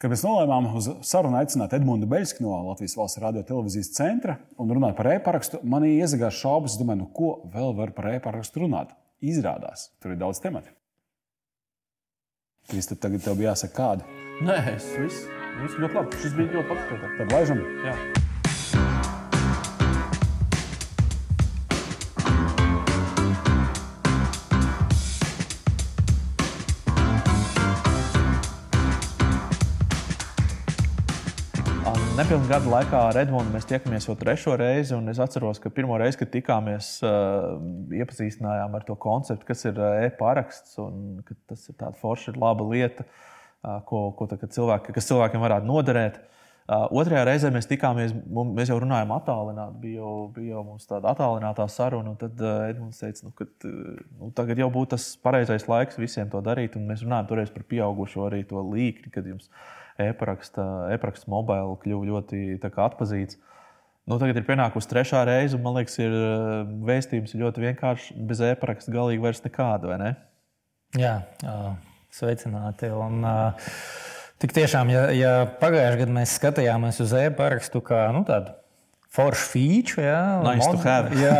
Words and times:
Kad 0.00 0.14
mēs 0.14 0.22
nolēmām 0.24 0.70
uz 0.78 0.86
sarunu 1.04 1.36
aicināt 1.42 1.74
Edmundu 1.76 2.06
Beļsku 2.08 2.40
no 2.40 2.56
Latvijas 2.70 2.96
valsts 2.96 3.20
radio 3.20 3.42
televīzijas 3.44 3.90
centra 3.98 4.38
un 4.56 4.72
runāt 4.72 4.96
par 4.96 5.10
e-parakstu, 5.12 5.60
manī 5.60 5.98
iezagās 5.98 6.38
šaubas, 6.40 6.78
domāju, 6.80 7.02
nu, 7.02 7.08
ko 7.12 7.32
vēl 7.52 7.74
var 7.76 7.92
par 7.96 8.08
e-parakstu 8.14 8.64
runāt. 8.64 8.94
Izrādās, 9.20 9.90
tur 10.00 10.14
ir 10.14 10.22
daudz 10.22 10.40
tematu. 10.40 10.72
Kristap, 12.70 13.02
tagad 13.04 13.26
tev 13.26 13.36
bija 13.36 13.52
jāsaka 13.52 13.76
kāda. 13.76 14.08
Nē, 14.40 14.56
es 14.72 14.88
viss, 14.96 15.28
viss 15.60 15.76
ļoti 15.76 16.00
labi. 16.00 16.24
Šis 16.24 16.38
bija 16.38 16.56
ļoti 16.56 16.72
labs. 16.72 17.14
Tad 17.20 17.36
laižam. 17.36 17.62
Jā. 17.84 18.19
Nepilnu 32.20 32.50
gadu 32.50 32.68
laikā 32.68 32.98
ar 33.08 33.16
Edmundu 33.16 33.48
mēs 33.54 33.64
tiekamies 33.64 34.04
jau 34.04 34.12
trešo 34.18 34.52
reizi. 34.60 34.92
Es 35.08 35.20
atceros, 35.24 35.56
ka 35.62 35.70
pirmo 35.72 35.96
reizi, 35.96 36.18
kad 36.20 36.28
tikāmies, 36.34 36.90
uh, 37.00 37.54
iepazīstinājām 37.96 38.76
ar 38.76 38.84
to 38.84 38.96
konceptu, 39.00 39.46
kas 39.48 39.64
ir 39.70 39.80
e-paraksts. 40.04 40.76
Tas 41.48 41.62
ir 41.70 41.78
tāds 41.80 41.96
foršs, 42.02 42.36
laba 42.36 42.66
lieta, 42.74 43.06
uh, 43.08 43.78
ko, 43.88 44.02
ko 44.18 44.28
cilvēki, 44.34 44.92
kas 44.98 45.08
cilvēkiem 45.08 45.46
varētu 45.46 45.70
noderēt. 45.70 46.20
Otrajā 46.68 47.24
reizē 47.24 47.54
mēs 47.54 47.70
tikāmies, 47.72 48.12
mēs 48.52 48.68
jau 48.68 48.76
runājām 48.84 49.16
attālināti. 49.16 49.80
Bija 49.88 50.04
jau, 50.04 50.14
bija 50.36 50.58
jau 50.58 50.68
mums 50.68 50.92
tāda 50.92 51.14
attālinātā 51.14 51.70
saruna. 51.72 52.12
Tad 52.20 52.44
uh, 52.44 52.68
Edmunds 52.68 53.00
teica, 53.00 53.30
nu, 53.30 53.32
ka 53.32 53.48
nu, 53.64 54.28
tagad 54.36 54.60
jau 54.60 54.68
būtu 54.76 54.98
tas 54.98 55.14
pareizais 55.24 55.64
laiks 55.72 55.96
visiem 55.96 56.28
to 56.28 56.44
darīt. 56.44 56.76
Un 56.76 56.84
mēs 56.92 57.00
runājām 57.06 57.32
toreiz 57.32 57.56
par 57.56 57.64
pieaugušo 57.64 58.28
arī 58.28 58.44
to 58.44 58.60
līkni, 58.60 59.08
kad 59.08 59.24
jums 59.24 59.48
ir 59.48 59.78
e-paraksta, 60.08 60.66
e-paraksta 60.94 61.30
mobila 61.32 61.76
kļuva 61.82 62.08
ļoti 62.08 62.58
atpazīts. 62.70 63.38
Nu, 64.08 64.16
tagad 64.18 64.40
ir 64.40 64.46
pienākusi 64.48 64.90
trešā 64.90 65.22
reize, 65.28 65.54
un 65.54 65.62
man 65.62 65.76
liekas, 65.78 65.98
ir 66.02 66.14
vēstījums 66.88 67.36
ļoti 67.38 67.66
vienkāršs. 67.66 68.08
Bez 68.26 68.40
e-paraksta 68.48 68.94
galīgi 68.94 69.22
vairs 69.22 69.44
nekāda, 69.44 69.92
vai 69.92 69.98
ne? 70.00 70.10
Jā, 70.98 71.14
sveicināti. 72.16 72.90
Un, 72.90 73.22
tik 74.42 74.56
tiešām, 74.56 74.90
ja, 74.90 75.04
ja 75.14 75.34
pagājušajā 75.60 76.00
gadā 76.02 76.16
mēs 76.16 76.34
skatījāmies 76.40 76.98
uz 77.04 77.14
e-parakstu 77.20 77.84
kā 77.86 78.08
nu, 78.16 78.24
tādu 78.26 78.56
foršu 79.14 79.46
feature, 79.52 80.06
jā, 80.06 80.22
nice 80.46 80.70
mod, 80.70 81.14
jā, 81.18 81.38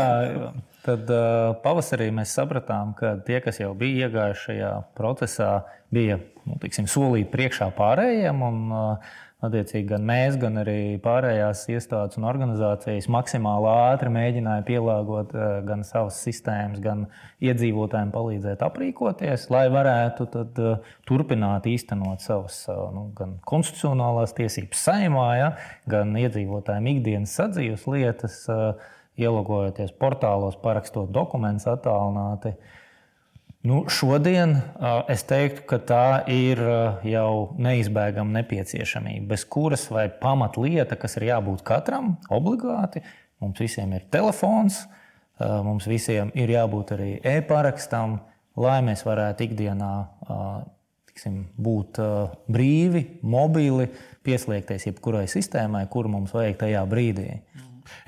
tad 0.85 1.11
uh, 1.13 1.55
pavasarī 1.65 2.11
mēs 2.15 2.35
sapratām, 2.37 2.95
ka 2.99 3.17
tie, 3.27 3.41
kas 3.45 3.61
jau 3.63 3.73
bija 3.79 4.09
iegājuši 4.09 4.47
šajā 4.47 4.75
procesā, 4.99 5.51
bija 5.93 6.21
nu, 6.45 6.59
tiksim, 6.63 6.89
solīti 6.91 7.33
priekšā 7.33 7.73
pārējiem. 7.79 8.47
Un, 8.47 8.63
uh, 8.71 9.19
Attiecīgi, 9.41 9.87
gan 9.89 10.03
mēs, 10.05 10.35
gan 10.37 10.61
arī 10.61 10.99
pārējās 11.01 11.63
iestādes 11.73 12.19
un 12.21 12.27
organizācijas 12.29 13.07
maksimāli 13.09 13.71
ātri 13.73 14.11
mēģināja 14.13 14.67
pielāgot 14.69 15.33
uh, 15.33 15.47
gan 15.65 15.81
savas 15.89 16.19
sistēmas, 16.21 16.83
gan 16.85 17.07
iedzīvotājiem 17.41 18.13
palīdzēt 18.13 18.61
aprīkoties, 18.67 19.47
lai 19.49 19.65
varētu 19.73 20.29
tad, 20.35 20.61
uh, 20.61 20.93
turpināt 21.09 21.71
īstenot 21.73 22.21
savas 22.21 22.61
uh, 22.69 22.83
nu, 22.93 23.07
gan 23.17 23.39
konstitucionālās 23.49 24.37
tiesības 24.37 24.85
saimā, 24.91 25.29
ja, 25.41 25.51
gan 25.89 26.13
iedzīvotājiem 26.21 26.93
ikdienas 26.93 27.41
sadzīves 27.41 27.89
lietas, 27.89 28.43
ielogojoties 29.21 29.93
portālos, 30.01 30.57
parakstot 30.61 31.11
dokumentus 31.15 31.69
attālināti. 31.71 32.55
Nu, 33.61 33.83
šodien 33.93 34.55
es 35.13 35.27
teiktu, 35.29 35.67
ka 35.69 35.77
tā 35.85 36.05
ir 36.33 36.63
jau 37.05 37.53
neizbēgama 37.61 38.39
nepieciešamība, 38.39 39.27
bez 39.35 39.45
kuras 39.45 39.85
vai 39.93 40.07
pamatlieta, 40.09 40.97
kas 40.97 41.19
ir 41.21 41.29
jābūt 41.29 41.61
katram 41.69 42.15
obligāti. 42.33 43.05
Mums 43.45 43.61
visiem 43.61 43.93
ir 43.97 44.09
telefons, 44.13 44.81
mums 45.41 45.85
visiem 45.89 46.33
ir 46.33 46.53
jābūt 46.57 46.95
arī 46.97 47.13
e-parakstam, 47.37 48.19
lai 48.61 48.81
mēs 48.85 49.05
varētu 49.05 49.51
ikdienā 49.51 49.93
tiksim, 51.11 51.43
būt 51.61 52.01
brīvi, 52.49 53.05
mobili, 53.29 53.91
pieslēgties 54.25 54.89
jebkurai 54.89 55.27
sistēmai, 55.29 55.85
kuru 55.93 56.13
mums 56.17 56.33
vajag 56.33 56.63
tajā 56.65 56.85
brīdī. 56.89 57.29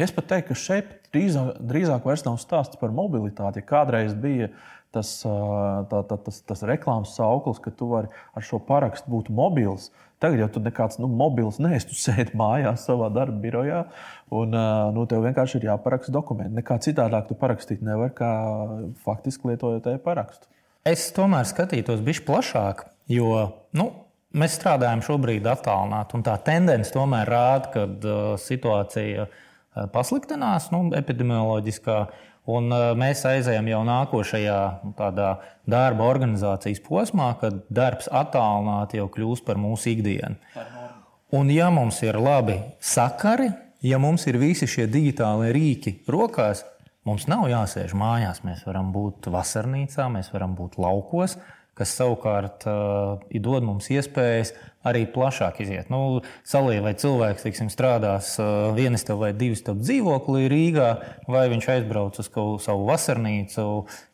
Es 0.00 0.12
pat 0.14 0.28
teiktu, 0.30 0.52
ka 0.52 0.58
šeit 0.58 0.94
drīzāk, 1.14 1.58
drīzāk 1.72 2.06
nav 2.26 2.38
stāsts 2.40 2.80
par 2.80 2.94
mobilitāti. 2.94 3.62
Ja 3.62 3.68
kādreiz 3.68 4.14
bija 4.14 4.52
tas, 4.92 5.10
tā, 5.24 6.00
tā, 6.08 6.18
tas, 6.26 6.40
tas 6.46 6.64
reklāmas 6.68 7.16
sauklis, 7.16 7.60
ka 7.62 7.72
tu 7.74 7.88
vari 7.92 8.12
ar 8.36 8.44
šo 8.44 8.60
parakstu 8.62 9.12
būt 9.12 9.30
mobils. 9.32 9.90
Tagad 10.22 10.38
jau 10.38 10.48
tur 10.54 10.62
nekāds 10.62 11.00
nu, 11.02 11.08
mobils 11.10 11.58
neesi. 11.58 11.88
Tu 11.90 11.98
sēdi 11.98 12.36
mājās 12.38 12.84
savā 12.86 13.08
darba 13.10 13.40
birojā, 13.42 13.80
un 14.30 14.54
nu, 14.94 15.06
tev 15.10 15.24
vienkārši 15.26 15.58
ir 15.58 15.68
jāparaksta 15.72 16.14
dokumenti. 16.14 16.54
Nekā 16.60 16.78
citādāk 16.84 17.26
tu 17.30 17.38
parakstīt 17.38 17.82
nevar, 17.82 18.12
kā 18.14 18.30
faktiski 19.02 19.50
lietojot 19.50 19.88
e-parakstu. 19.96 20.46
Es 20.86 21.08
tomēr 21.14 21.46
skatītos 21.46 22.00
bišķi 22.02 22.26
plašāk, 22.26 22.84
jo 23.10 23.34
nu, 23.78 23.88
mēs 24.38 24.56
strādājam 24.58 25.02
šobrīd 25.06 25.46
attālināti, 25.46 26.22
tā 26.26 26.36
tendence 26.46 26.94
tomēr 26.94 27.28
rāda, 27.30 27.72
ka 27.74 27.84
uh, 27.86 28.20
situācija 28.40 29.28
pasliktinās 29.94 30.70
nu, 30.74 30.86
epidemioloģiskā. 30.96 31.98
Un 32.52 32.74
uh, 32.74 32.88
mēs 32.98 33.20
aizējām 33.28 33.68
jau 33.70 33.80
nākošajā 33.86 34.58
nu, 34.82 34.94
darba 35.70 36.06
organizācijas 36.10 36.82
posmā, 36.82 37.28
kad 37.38 37.60
darbs 37.70 38.10
attālināti 38.10 38.98
jau 38.98 39.06
kļūst 39.14 39.46
par 39.46 39.60
mūsu 39.62 39.92
ikdienu. 39.92 40.40
Un, 41.32 41.52
ja 41.54 41.70
mums 41.72 42.02
ir 42.02 42.18
labi 42.18 42.58
sakari, 42.82 43.46
ja 43.86 44.00
mums 44.02 44.26
ir 44.26 44.40
visi 44.42 44.66
šie 44.68 44.88
digitālie 44.90 45.52
rīki 45.54 45.94
rokās, 46.10 46.64
mums 47.08 47.28
nav 47.30 47.46
jāsēž 47.48 47.94
mājās. 47.98 48.42
Mēs 48.44 48.66
varam 48.66 48.90
būt 48.94 49.30
vasarnīcā, 49.32 50.10
mēs 50.12 50.32
varam 50.34 50.58
būt 50.58 50.76
laukos, 50.82 51.38
kas 51.82 51.96
savukārt 51.98 52.68
uh, 52.70 53.18
dod 53.42 53.66
mums 53.66 53.90
iespējas 53.90 54.54
arī 54.86 55.04
plašāk 55.10 55.60
iziet. 55.62 55.90
Nu, 55.92 56.20
Salī 56.46 56.80
vai 56.82 56.92
cilvēks 56.98 57.44
tiksim, 57.46 57.68
strādās 57.70 58.34
uh, 58.42 58.70
vienas 58.74 59.04
vai 59.06 59.30
divas 59.34 59.62
dzīvoklī 59.62 60.46
Rīgā, 60.50 60.88
vai 61.30 61.44
viņš 61.52 61.68
aizbrauc 61.74 62.18
uz 62.22 62.30
savu 62.64 62.86
vasarnīcu, 62.88 63.66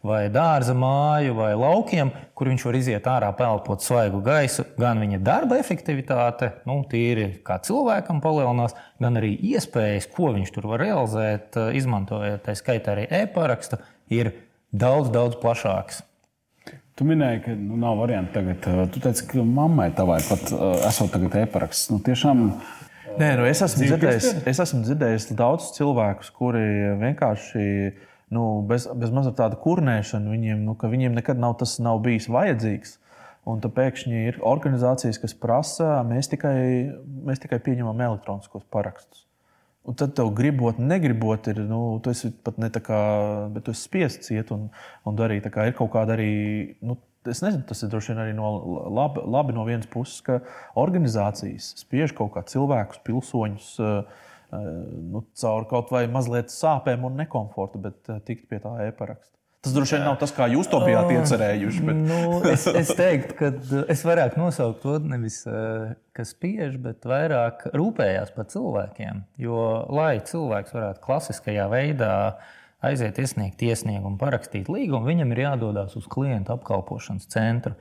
vai 0.09 0.23
dārza 0.33 0.77
māju, 0.77 1.37
vai 1.39 1.53
laukiem, 1.57 2.13
kur 2.37 2.53
viņš 2.53 2.67
var 2.69 2.79
iziet 2.81 3.09
ārā, 3.09 3.31
pelnot 3.37 3.85
svaigu 3.85 4.21
gaisu. 4.25 4.67
Gan 4.81 5.01
viņa 5.05 5.21
darba 5.25 5.61
efektivitāte, 5.61 6.53
nu, 6.69 6.81
tīri 6.89 7.31
kā 7.45 7.61
cilvēkam 7.65 8.23
palielinās, 8.25 8.77
gan 9.01 9.21
arī 9.21 9.35
iespējas, 9.55 10.09
ko 10.13 10.33
viņš 10.37 10.53
tur 10.57 10.69
var 10.73 10.85
realizēt, 10.85 11.57
izmantojot 11.77 12.45
tā 12.49 12.57
skaitā 12.59 12.97
arī 12.97 13.09
e-parakstu, 13.23 13.81
ir 14.13 14.35
daudz, 14.73 15.13
daudz 15.13 15.41
plašāks. 15.41 16.05
Tu 16.99 17.07
minēji, 17.07 17.45
ka 17.45 17.55
nu, 17.55 17.77
nav 17.79 18.01
variantu 18.01 18.41
tagad. 18.41 18.65
Uh, 18.67 18.85
tu 18.91 19.03
teici, 19.03 19.23
ka 19.31 19.45
mammai 19.47 19.93
tavai 19.95 20.19
pat 20.27 20.51
uh, 20.51 20.81
esot 20.89 21.13
tagad 21.15 21.37
e-paraksts. 21.45 21.93
Nu, 21.93 22.01
tiešām, 22.03 22.49
Nē, 23.19 23.33
nu, 23.39 23.47
es, 23.49 23.63
esmu 23.65 23.87
dzirdējis, 23.87 24.27
es 24.47 24.61
esmu 24.63 24.85
dzirdējis 24.87 25.29
daudzus 25.39 25.73
cilvēkus, 25.79 26.31
kuri 26.35 26.63
vienkārši 27.01 27.65
nu, 28.35 28.45
bez, 28.69 28.87
bez 28.99 29.15
mazliet 29.15 29.39
tāda 29.41 29.59
kurnēšana, 29.59 30.31
viņiem, 30.31 30.63
nu, 30.67 30.77
viņiem 30.79 31.17
nekad 31.19 31.41
nav 31.41 31.57
tas 31.63 31.79
nav 31.83 32.03
bijis 32.05 32.29
vajadzīgs. 32.31 32.99
Un 33.49 33.63
tad 33.65 33.73
pēkšņi 33.79 34.27
ir 34.29 34.43
organizācijas, 34.45 35.19
kas 35.23 35.35
prasa, 35.39 36.03
mēs 36.07 36.29
tikai, 36.35 36.59
mēs 37.27 37.41
tikai 37.43 37.63
pieņemam 37.65 38.03
elektroniskos 38.11 38.67
parakstus. 38.75 39.28
Un 39.89 39.97
tad 39.97 40.13
tev 40.19 40.35
gribot, 40.37 40.77
negribot, 40.77 41.47
ir, 41.49 41.63
nu, 41.65 41.81
tu 42.05 42.13
esi 42.13 42.29
pat 42.45 42.59
ne 42.61 42.69
tā 42.73 42.83
kā, 42.85 42.99
bet 43.55 43.65
tu 43.65 43.73
esi 43.73 43.87
spiests 43.87 44.33
iet 44.35 44.51
un, 44.53 44.67
un 45.09 45.17
darīt. 45.17 45.49
Kā 45.55 45.65
ir 45.71 45.77
kaut 45.79 45.95
kāda 45.95 46.13
arī, 46.19 46.33
nu, 46.85 46.99
es 47.25 47.41
nezinu, 47.45 47.65
tas 47.69 47.81
ir 47.83 47.93
droši 47.93 48.13
vien 48.13 48.21
arī 48.27 48.35
no, 48.37 48.51
labi, 48.99 49.25
labi 49.25 49.57
no 49.57 49.65
vienas 49.69 49.89
puses, 49.89 50.21
ka 50.27 50.43
organizācijas 50.77 51.71
spiež 51.81 52.13
kaut 52.19 52.35
kā 52.37 52.45
cilvēkus, 52.53 53.01
pilsoņus. 53.07 53.71
Uh, 53.81 54.27
nu, 55.13 55.25
caur 55.37 55.67
kaut 55.69 55.91
vai 55.93 56.07
mazliet 56.13 56.53
sāpēm 56.53 57.09
un 57.09 57.19
nekomfortu, 57.23 57.81
bet 57.89 58.13
uh, 58.13 58.21
tikt 58.25 58.49
pie 58.49 58.61
tā 58.65 58.75
e-paraksta. 58.87 59.38
Tas 59.59 59.75
droši 59.75 59.97
vien 59.97 60.05
nav 60.07 60.19
tas, 60.21 60.31
kā 60.31 60.47
jūs 60.53 60.69
to 60.71 60.79
bijāt 60.85 61.09
iecerējuši. 61.11 61.81
Bet... 61.89 62.03
nu, 62.07 62.19
es, 62.47 62.67
es 62.71 62.93
teiktu, 63.01 63.35
ka 63.39 63.49
es 63.91 64.05
varētu 64.07 64.39
nosaukt 64.39 64.85
to 64.85 64.99
nevis 65.03 65.41
eh, 65.51 65.97
kas 66.15 66.31
spiež, 66.37 66.77
bet 66.83 67.09
vairāk 67.09 67.65
rūpējās 67.75 68.31
par 68.37 68.47
cilvēkiem. 68.53 69.25
Jo, 69.43 69.65
lai 69.91 70.21
cilvēks 70.23 70.77
varētu 70.77 71.03
klasiskajā 71.03 71.67
veidā 71.73 72.13
aiziet, 72.87 73.19
iesniegt 73.19 73.65
iesniegumu, 73.67 74.15
parakstīt 74.21 74.71
līgumu, 74.71 75.11
viņam 75.11 75.35
ir 75.35 75.43
jādodas 75.49 75.99
uz 75.99 76.07
klientu 76.11 76.55
apkalpošanas 76.55 77.27
centru. 77.35 77.75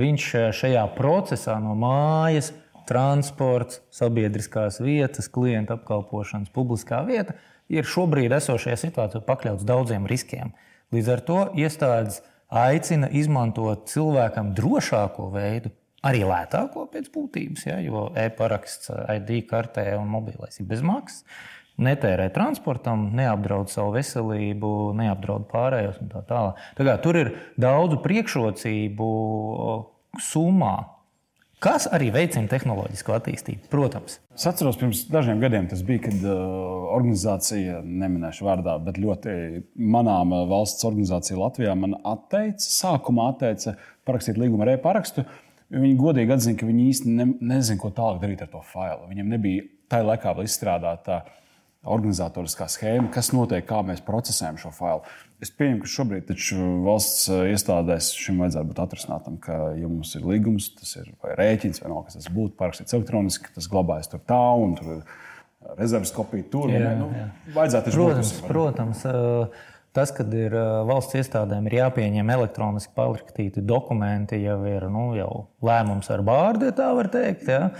Viņš 0.00 0.30
eh, 0.32 0.48
šajā 0.56 0.86
procesā 0.96 1.58
no 1.60 1.76
mājas, 1.76 2.54
transports, 2.88 3.82
sabiedriskās 3.92 4.80
vietas, 4.80 5.28
klienta 5.28 5.76
apkalpošanas, 5.76 6.48
publiskā 6.56 7.02
vieta 7.04 7.36
ir 7.68 7.84
šobrīd 7.84 8.32
esošajā 8.38 8.78
situācijā 8.80 9.20
pakļauts 9.28 9.68
daudziem 9.68 10.08
riskiem. 10.08 10.54
Līdz 10.94 11.08
ar 11.12 11.20
to 11.26 11.38
iestādes 11.60 12.22
aicina 12.48 13.10
izmantot 13.12 13.90
cilvēkam 13.92 14.54
drošāko 14.56 15.28
veidu, 15.34 15.72
arī 16.08 16.22
lētāko 16.24 16.86
pēc 16.92 17.10
būtības, 17.12 17.66
ja, 17.68 17.76
jo 17.84 18.08
e-paraksts, 18.16 18.88
ID 19.18 19.42
kartē 19.50 19.90
un 19.98 20.08
mobilais 20.08 20.56
ir 20.60 20.68
bez 20.70 20.84
maksas. 20.84 21.24
Netērē 21.78 22.26
transportam, 22.34 23.04
neapdraud 23.14 23.70
savu 23.70 23.92
veselību, 23.94 24.70
neapdraud 24.98 25.44
pārējos 25.52 26.00
un 26.02 26.08
tā 26.10 26.24
tālāk. 26.26 26.64
Tā 26.74 26.86
kā, 26.88 26.96
tur 27.04 27.18
ir 27.20 27.30
daudz 27.60 28.00
priekšrocību 28.02 29.10
summā, 30.24 30.74
kas 31.64 31.88
arī 31.94 32.10
veicina 32.14 32.50
tehnoloģisko 32.50 33.14
attīstību. 33.16 33.68
Protams. 33.72 34.18
Es 34.36 34.46
atceros, 34.50 34.78
pirms 34.80 35.04
dažiem 35.10 35.40
gadiem 35.42 35.66
tas 35.70 35.82
bija, 35.86 36.04
kad 36.06 36.22
uh, 36.22 36.38
organizācija, 36.96 37.80
neminēšu 37.82 38.46
vārdā, 38.46 38.76
bet 38.84 39.00
ļoti 39.02 39.34
manāma 39.78 40.44
valsts 40.50 40.86
organizācija 40.88 41.38
Latvijā 41.40 41.74
man 41.78 41.98
atteica, 42.06 42.62
sākumā 42.62 43.32
atteica 43.34 43.74
parakstīt 44.08 44.38
līgumu 44.40 44.66
ar 44.66 44.76
e-parakstu. 44.76 45.26
Viņi 45.74 45.98
godīgi 46.00 46.32
atzina, 46.32 46.56
ka 46.56 46.68
viņi 46.68 46.86
īsti 46.92 47.10
ne, 47.12 47.26
nezina, 47.44 47.80
ko 47.82 47.90
tālāk 47.92 48.22
darīt 48.22 48.44
ar 48.46 48.52
to 48.52 48.62
failu. 48.64 49.10
Viņiem 49.10 49.34
nebija 49.34 49.66
tajā 49.92 50.06
laikā 50.08 50.32
vēl 50.38 50.48
izstrādāta 50.48 51.22
organizatoriskā 51.88 52.68
schēma, 52.70 53.08
kas 53.14 53.32
notiek, 53.34 53.64
kā 53.68 53.80
mēs 53.86 54.02
procesējam 54.06 54.58
šo 54.60 54.72
failu. 54.76 55.04
Es 55.42 55.52
pieņemu, 55.54 55.84
ka 55.84 55.90
šobrīd 55.92 56.32
valsts 56.84 57.28
iestādēs 57.30 58.10
šim 58.18 58.42
vajadzētu 58.42 58.72
būt 58.72 58.82
atrisinātam, 58.82 59.38
ka, 59.42 59.58
ja 59.78 59.90
mums 59.90 60.16
ir 60.18 60.26
līgums, 60.26 60.72
tas 60.80 60.96
ir 60.98 61.12
vai 61.22 61.36
rēķins, 61.38 61.82
vai 61.84 61.92
no 61.92 62.02
kas 62.06 62.18
tas 62.18 62.28
būtu, 62.34 62.56
parakstīts 62.58 62.96
elektroniski, 62.98 63.52
tas 63.54 63.70
glabājas 63.70 64.10
tur 64.10 64.22
tā 64.26 64.42
un 64.58 64.74
tur 64.78 64.96
ir 64.96 65.74
rezerves 65.78 66.12
kopija 66.14 66.46
tur. 66.50 66.72
Jā, 66.74 66.94
nu, 66.98 67.10
jā. 67.14 67.28
Vajadzētu 67.54 67.94
protams, 67.94 68.32
protams. 68.48 69.06
Tas, 69.96 70.12
kad 70.14 70.30
ir 70.36 70.52
valsts 70.86 71.16
iestādēm 71.18 71.66
ir 71.66 71.78
jāpieņem 71.78 72.28
elektroniski 72.30 72.92
parakstīti 72.94 73.64
dokumenti, 73.66 74.36
jau 74.44 74.58
ir 74.68 74.84
nu, 74.92 75.08
jau 75.16 75.30
lēmums 75.64 76.10
ar 76.14 76.22
bārdu, 76.26 76.68
ja 76.68 76.76
tā 76.76 76.90
var 76.94 77.08
teikt. 77.10 77.48
Ja? 77.50 77.70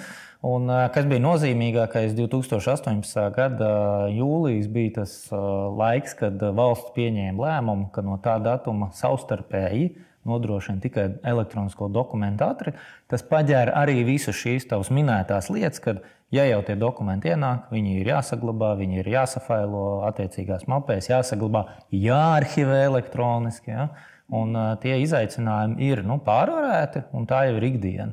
Un, 0.46 0.70
kas 0.94 1.06
bija 1.10 1.22
nozīmīgākais 1.24 2.12
2018. 2.14 3.22
gada 3.34 3.70
jūlijas, 4.14 4.68
bija 4.70 5.00
tas 5.00 5.14
laiks, 5.32 6.14
kad 6.18 6.42
valsts 6.54 6.92
pieņēma 6.94 7.42
lēmumu, 7.42 7.88
ka 7.94 8.04
no 8.06 8.20
tā 8.22 8.36
datuma 8.42 8.92
savstarpēji 8.94 9.88
nodrošina 10.28 10.82
tikai 10.84 11.08
elektronisko 11.26 11.88
dokumentu 11.90 12.46
atri. 12.46 12.76
Tas 13.10 13.24
paģēra 13.26 13.74
arī 13.80 14.04
visas 14.06 14.38
šīs 14.38 14.68
tavas 14.70 14.92
minētās 14.94 15.50
lietas, 15.50 15.82
kad 15.82 16.04
Ja 16.28 16.44
jau 16.44 16.58
tie 16.60 16.74
dokumenti 16.76 17.30
ienāk, 17.32 17.70
viņi 17.72 18.02
ir 18.02 18.08
jāsaglabā, 18.10 18.74
viņi 18.76 18.98
ir 19.00 19.06
jāsafailo 19.14 20.02
attiecīgās 20.10 20.66
mapēs, 20.68 21.08
jāsaglabā, 21.08 21.62
jāarhivē 21.88 22.82
elektroniski. 22.90 23.72
Ja? 23.72 23.86
Un, 24.28 24.52
tie 24.82 24.98
izaicinājumi 25.06 25.88
ir 25.88 26.02
nu, 26.04 26.18
pārvarēti, 26.26 27.06
un 27.16 27.24
tā 27.30 27.46
jau 27.48 27.56
ir 27.56 27.68
ikdiena. 27.70 28.12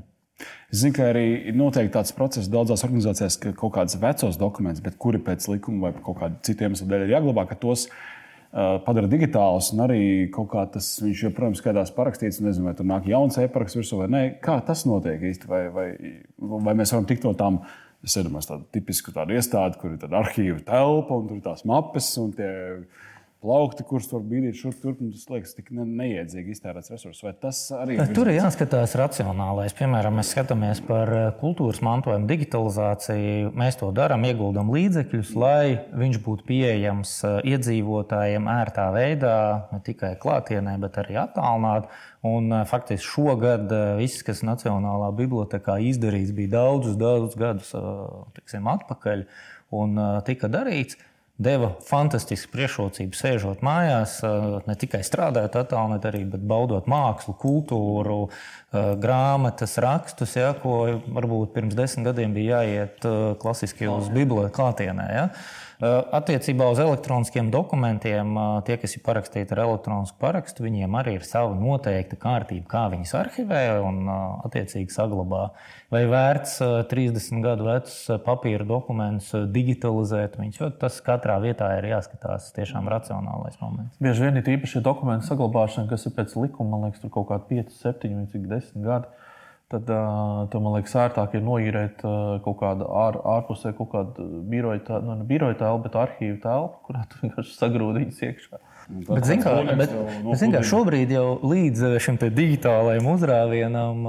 Es 0.71 0.81
zinu, 0.81 0.95
ka 0.97 1.05
arī 1.13 1.23
ir 1.49 1.55
noteikti 1.55 1.93
tāds 1.93 2.11
process 2.15 2.49
daudzās 2.51 2.83
organizācijās, 2.87 3.37
ka 3.39 3.53
kaut 3.55 3.75
kādas 3.77 3.95
vecos 4.01 4.39
dokumentus, 4.39 4.83
bet 4.83 4.97
kuri 4.99 5.21
pēc 5.23 5.47
likuma 5.53 5.87
vai 5.87 6.03
kaut 6.03 6.19
kāda 6.19 6.41
cita 6.43 6.67
iemesla 6.67 6.89
dēļ 6.91 7.05
ir 7.05 7.13
jāglabā, 7.15 7.45
ka 7.47 7.57
tos 7.61 7.85
uh, 7.87 8.75
padara 8.83 9.07
digitālus. 9.11 9.71
Un 9.75 9.85
arī 9.85 10.01
kaut 10.35 10.49
kā 10.51 10.65
tas 10.73 10.89
viņš 11.03 11.23
joprojām 11.29 11.55
skaitās 11.55 11.93
parakstīts. 11.95 12.41
Nezinu, 12.43 12.67
vai 12.67 12.75
tur 12.75 12.89
nāk 12.91 13.07
jauns 13.09 13.39
e-paraksts 13.39 13.79
virsū 13.79 14.01
vai 14.01 14.11
nē. 14.11 14.23
Kā 14.43 14.59
tas 14.67 14.83
notiek 14.89 15.23
īsti? 15.31 15.49
Vai, 15.51 15.63
vai, 15.75 15.87
vai 16.67 16.75
mēs 16.75 16.95
varam 16.95 17.07
tikt 17.09 17.27
no 17.27 17.35
tām? 17.39 17.63
Es 18.05 18.13
iedomājos 18.19 18.51
tādu 18.51 18.67
tipisku 18.75 19.09
tādu 19.15 19.33
iestādi, 19.33 19.79
kur 19.81 19.95
ir 19.95 20.11
arhīva 20.13 20.59
telpa 20.67 21.15
un 21.15 21.29
tur 21.29 21.39
ir 21.39 21.45
tās 21.47 21.63
mapes 21.65 22.11
un 22.21 22.35
tie 22.37 22.51
plaukti, 23.45 23.85
kurus 23.85 24.07
var 24.13 24.23
bīdīt 24.25 24.57
šurp 24.57 24.81
turp. 24.81 25.01
Tas 25.13 25.29
liekas 25.29 25.53
tik 25.57 25.69
ne, 25.75 25.85
neiedzīgi 25.85 26.55
iztērēts 26.55 26.91
resurss. 26.93 27.23
Vai 27.25 27.33
tas 27.41 27.59
arī 27.75 27.97
ir? 27.99 28.13
Tur 28.15 28.31
ir 28.31 28.39
jāskatās 28.39 28.95
racionālais. 28.99 29.75
Piemēram, 29.77 30.17
mēs 30.19 30.31
skatāmies 30.33 30.81
par 30.85 31.11
eh, 31.13 31.27
kultūras 31.39 31.81
mantojumu 31.85 32.29
digitalizāciju. 32.31 33.53
Mēs 33.57 33.79
to 33.81 33.91
darām, 33.95 34.25
ieguldam 34.27 34.71
līdzekļus, 34.73 35.33
lai 35.37 35.77
viņš 35.93 36.21
būtu 36.25 36.47
pieejams 36.49 37.15
eh, 37.27 37.37
iedzīvotājiem 37.53 38.49
ērtā 38.55 38.89
veidā, 38.95 39.37
ne 39.73 39.81
tikai 39.85 40.15
klātienē, 40.21 40.77
bet 40.81 41.01
arī 41.03 41.19
attālināti. 41.27 41.91
Un, 42.25 42.49
eh, 42.49 42.67
faktiski 42.69 43.05
šogad 43.05 43.73
viss, 43.99 44.25
kas 44.25 44.41
Nacionālā 44.47 45.11
bibliotekā 45.17 45.77
izdarīts, 45.91 46.33
bija 46.35 46.57
daudzus, 46.57 46.97
daudzus 46.99 47.37
gadus 47.39 47.73
tiksim, 48.37 48.65
atpakaļ 48.71 49.27
un 49.75 49.99
tika 50.25 50.49
darīts 50.51 50.97
deva 51.35 51.73
fantastisku 51.83 52.53
priekšrocību 52.53 53.17
sēžot 53.17 53.63
mājās, 53.65 54.21
ne 54.67 54.75
tikai 54.79 55.01
strādājot 55.03 55.57
attālināti, 55.59 56.07
arī 56.07 56.23
baudot 56.31 56.87
mākslu, 56.87 57.35
kultūru, 57.41 58.21
grāmatas, 59.03 59.75
rakstus, 59.83 60.37
ja, 60.39 60.53
ko 60.61 61.01
varbūt 61.03 61.51
pirms 61.57 61.75
desmit 61.75 62.07
gadiem 62.07 62.35
bija 62.35 62.63
jāiet 62.63 63.07
klasiski 63.41 63.91
uz 63.91 64.07
bibliotēku 64.15 64.55
klātienē. 64.55 65.07
Ja. 65.11 65.29
Attiecībā 65.83 66.69
uz 66.71 66.79
elektroniskiem 66.79 67.49
dokumentiem, 67.51 68.29
tie, 68.67 68.77
kas 68.79 68.95
ir 68.95 69.01
parakstīti 69.03 69.51
ar 69.55 69.65
elektronisku 69.65 70.15
parakstu, 70.21 70.63
viņiem 70.63 70.95
arī 70.95 71.17
ir 71.17 71.25
sava 71.27 71.51
noteikta 71.59 72.15
kārtība, 72.21 72.67
kā 72.71 72.83
viņus 72.93 73.11
arhivē 73.19 73.63
un 73.83 74.07
attiecīgi 74.47 74.95
saglabā. 74.95 75.49
Vai 75.91 76.05
vērts 76.09 76.57
30 76.91 77.43
gadu 77.43 77.67
vecus 77.67 77.97
papīra 78.23 78.67
dokumentus 78.67 79.35
digitalizēt 79.51 80.39
viņus, 80.39 80.61
jo 80.61 80.71
tas 80.79 81.01
katrā 81.03 81.35
vietā 81.43 81.69
ir 81.77 81.91
jāskatās 81.91 82.49
tiešām 82.55 82.87
racionālais 82.91 83.59
moments. 83.59 83.99
Bieži 83.99 84.25
vien 84.25 84.39
ir 84.39 84.55
īpaši 84.55 84.83
dokumentu 84.85 85.27
saglabāšana, 85.27 85.91
kas 85.91 86.07
ir 86.07 86.15
pēc 86.15 86.39
likuma, 86.39 86.77
man 86.77 86.87
liekas, 86.87 87.03
tur 87.03 87.13
kaut 87.13 87.29
kādi 87.33 87.61
5, 87.61 87.77
7 87.83 88.15
vai 88.15 88.45
10 88.55 88.83
gadi 88.87 89.24
tad 89.71 89.89
uh, 89.89 90.59
man 90.61 90.75
liekas, 90.77 90.93
ērtāk 91.05 91.37
ir 91.37 91.43
noīrēt 91.45 92.03
kaut 92.45 92.57
kādu 92.59 92.87
ār, 93.01 93.17
ārpusē, 93.35 93.73
kaut 93.77 93.91
kādu 93.93 94.25
biroju 94.51 94.83
telpu, 94.87 95.07
nu, 95.07 95.17
ne 95.21 95.27
biroju 95.29 95.57
telpu, 95.61 95.87
bet 95.87 95.97
arhīvu 96.03 96.37
telpu, 96.43 96.81
kurā 96.89 97.05
tu 97.11 97.23
vienkārši 97.23 97.57
sagrūdījies 97.57 98.21
iekšā. 98.29 98.61
Bet, 99.09 99.25
zin, 99.25 99.41
kā, 99.41 99.55
bet, 99.65 99.79
bet 99.79 100.37
zin, 100.37 100.53
kā, 100.53 100.61
šobrīd 100.65 101.15
jau 101.15 101.25
līdz 101.41 101.97
šim 102.05 102.21
digitālajam 102.21 103.09
uzrāvienam. 103.15 104.05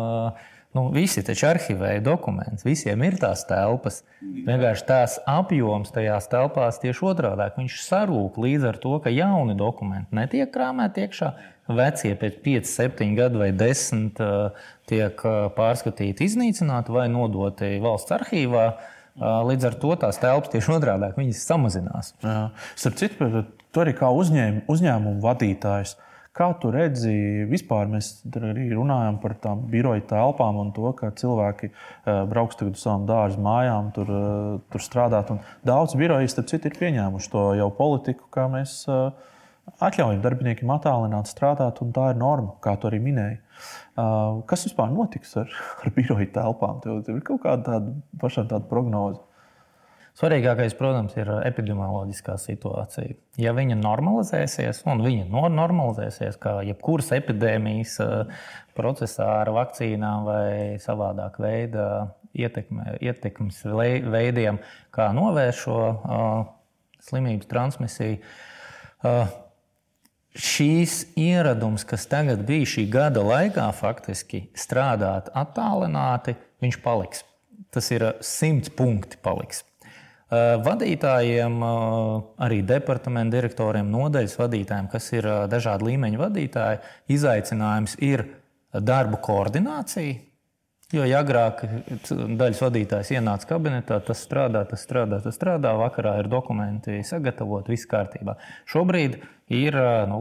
Nu, 0.77 0.83
visi 0.93 1.23
taču 1.25 1.47
arhivēja 1.49 2.03
dokumentus, 2.05 2.67
visiem 2.67 3.01
ir 3.07 3.15
tās 3.17 3.47
telpas. 3.49 4.03
Vienkārši 4.21 4.85
tās 4.85 5.15
apjoms 5.25 5.95
tajās 5.95 6.29
telpās 6.29 6.83
tieši 6.83 7.07
otrādi. 7.09 7.47
Viņš 7.57 7.79
sarūk 7.87 8.37
līdz 8.45 8.67
ar 8.69 8.81
to, 8.83 8.93
ka 9.01 9.13
jauni 9.15 9.57
dokumenti 9.57 10.19
netiek 10.19 10.53
krāmēti 10.53 11.07
iekšā, 11.07 11.31
vecie 11.69 12.15
pēc 12.19 12.41
5, 12.45 12.71
7 12.71 13.15
gadu 13.19 13.43
vai 13.43 13.51
10 13.53 14.21
tiek 14.87 15.23
pārskatīti, 15.57 16.27
iznīcināti 16.29 16.95
vai 16.95 17.09
nodoti 17.11 17.77
valsts 17.83 18.15
arhīvā. 18.17 18.67
Līdz 19.17 19.71
ar 19.71 19.77
to 19.81 19.95
tās 19.97 20.19
telpas 20.21 20.53
tieši 20.53 20.75
otrādi- 20.77 21.33
samazinās. 21.51 22.13
Starp 22.77 22.97
citu, 23.01 23.45
tu 23.73 23.81
arī 23.81 23.95
kā 23.97 24.11
uzņēm, 24.13 24.67
uzņēmumu 24.69 25.23
vadītājs. 25.23 25.97
Kā 26.37 26.51
tu 26.61 26.69
redzi, 26.69 27.49
vispār 27.49 27.89
mēs 27.89 28.21
arī 28.37 28.69
runājam 28.77 29.17
par 29.23 29.35
tām 29.41 29.63
biroja 29.73 30.03
telpām 30.03 30.59
un 30.61 30.73
to, 30.77 30.93
ka 30.93 31.09
cilvēki 31.11 31.71
brauks 32.05 32.57
tagad 32.57 32.77
uz 32.77 32.83
savām 32.85 33.07
dārza 33.09 33.41
mājām, 33.41 33.89
tur, 33.95 34.61
tur 34.69 34.81
strādāt. 34.85 35.31
Un 35.31 35.41
daudz 35.65 35.97
birojas, 35.97 36.37
starp 36.37 36.51
citu, 36.53 36.69
ir 36.69 36.77
pieņēmuši 36.77 37.31
to 37.33 37.55
jau 37.57 37.71
politiku, 37.73 38.29
kā 38.31 38.51
mēs 38.53 38.85
atļaujam 39.77 40.23
darbiniekiem 40.25 40.71
attālināt 40.73 41.31
strādāt, 41.31 41.83
un 41.85 41.93
tā 41.97 42.11
ir 42.13 42.21
norma, 42.21 42.57
kā 42.65 42.77
tu 42.81 42.91
arī 42.91 43.01
minēji. 43.03 43.39
Kas 44.49 44.67
vispār 44.69 44.93
notiks 44.93 45.37
ar, 45.41 45.53
ar 45.83 45.95
biroja 45.97 46.29
telpām? 46.35 46.83
Tev, 46.85 47.03
ir 47.13 47.25
kaut 47.27 47.43
kāda 47.45 47.65
tāda 47.71 47.97
pašam 48.23 48.51
tāda 48.51 48.69
prognoze. 48.71 49.23
Svarīgākais, 50.17 50.73
protams, 50.79 51.13
ir 51.21 51.29
epidemioloģiskā 51.45 52.39
situācija. 52.41 53.19
Ja 53.37 53.53
viņa 53.53 53.77
normalizēsies, 53.77 54.81
un 54.89 55.03
viņa 55.05 55.27
normalizēsies, 55.53 56.39
kā 56.41 56.55
jebkuras 56.65 57.13
epidēmijas 57.19 57.99
procesā 58.79 59.27
ar 59.43 59.53
vakcīnām 59.53 60.25
vai 60.25 60.47
savādāk 60.81 61.37
veidā 61.45 61.91
ietekme, 62.33 62.97
ietekmes 63.05 63.61
veidiem, 63.69 64.63
kā 64.97 65.11
novērst 65.17 65.67
šo 65.67 65.81
uh, 65.85 66.39
slimības 67.05 67.53
transmisiju. 67.53 68.17
Uh, 69.05 69.29
šīs 70.37 70.99
ieradums, 71.19 71.85
kas 71.89 72.07
tagad 72.11 72.45
bija 72.49 72.69
šī 72.69 72.85
gada 72.93 73.23
laikā, 73.25 73.67
faktiski 73.77 74.47
strādāt 74.57 75.31
attālināti, 75.35 76.37
viņš 76.63 76.79
paliks. 76.85 77.25
Tas 77.73 77.89
ir 77.93 78.05
simts 78.25 78.71
punkti 78.73 79.19
paliks. 79.25 79.65
Vadītājiem, 80.31 81.61
arī 82.43 82.61
departamentu 82.67 83.37
direktoriem, 83.37 83.91
nodaļas 83.93 84.35
vadītājiem, 84.41 84.89
kas 84.91 85.11
ir 85.15 85.29
dažādi 85.51 85.93
līmeņa 85.93 86.19
vadītāji, 86.19 86.81
izaicinājums 87.15 87.95
ir 88.03 88.25
darbu 88.75 89.21
koordinācija. 89.23 90.17
Jo 90.95 91.03
ja 91.03 91.19
agrāk 91.25 91.65
daļas 92.39 92.61
vadītājs 92.63 93.09
ienāca 93.17 93.49
kabinetā, 93.51 93.97
tas 94.07 94.21
strādā, 94.23 94.61
tas 94.71 94.85
strādā, 94.87 95.19
tas 95.25 95.35
strādā, 95.35 95.73
vakarā 95.81 96.13
ir 96.21 96.29
dokumenti 96.31 97.01
sagatavoti, 97.07 97.73
viss 97.75 97.89
kārtībā. 97.91 98.37
Šobrīd 98.71 99.17
ir 99.51 99.79
nu, 100.07 100.21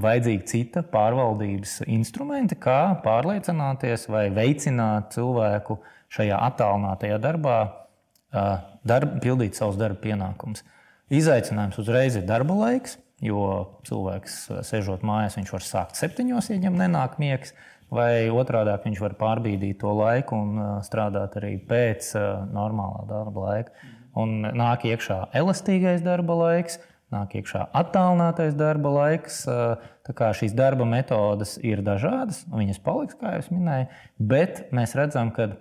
vajadzīgi 0.00 0.46
cita 0.48 0.82
pārvaldības 0.88 1.82
instrumenti, 1.84 2.56
kā 2.56 2.94
pārliecināties 3.04 4.06
vai 4.08 4.28
veicināt 4.32 5.12
cilvēku 5.18 5.76
šajā 6.16 6.38
attālinātajā 6.48 7.20
darbā, 7.20 7.58
darb, 8.86 9.18
pildīt 9.20 9.58
savus 9.58 9.76
darba 9.80 10.00
pienākumus. 10.00 10.64
Izaicinājums 11.12 11.76
uzreiz 11.82 12.16
ir 12.16 12.24
darba 12.24 12.56
laiks, 12.56 12.96
jo 13.20 13.44
cilvēks 13.84 14.36
sēžot 14.64 15.04
mājās, 15.04 15.36
viņš 15.36 15.52
var 15.58 15.66
sākt 15.66 16.00
septiņos, 16.00 16.48
ja 16.48 16.56
viņam 16.56 16.78
nenāk 16.86 17.18
miegs. 17.20 17.52
Vai 17.90 18.30
otrādi 18.30 18.76
viņš 18.84 19.00
var 19.02 19.16
pārbīdīt 19.18 19.80
to 19.82 19.90
laiku 19.98 20.36
un 20.38 20.60
strādāt 20.86 21.34
arī 21.40 21.56
pēc 21.58 22.12
normālā 22.54 23.02
darba 23.08 23.48
laika. 23.48 23.88
Un 24.18 24.42
nāk 24.42 24.86
iekšā 24.90 25.24
elastīgais 25.38 26.02
darba 26.02 26.36
laiks, 26.38 26.78
nāk 27.14 27.34
iekšā 27.40 27.66
attālinātais 27.80 28.54
darba 28.58 28.92
laiks. 28.94 29.42
Tā 29.46 30.14
kā 30.16 30.30
šīs 30.34 30.54
darba 30.58 30.86
metodes 30.88 31.56
ir 31.66 31.82
dažādas, 31.86 32.44
viņas 32.50 32.80
paliks, 32.82 33.18
kā 33.18 33.36
jau 33.36 33.42
minēju, 33.54 33.90
bet 34.32 34.64
mēs 34.74 34.96
redzam, 34.98 35.30
ka 35.34 35.52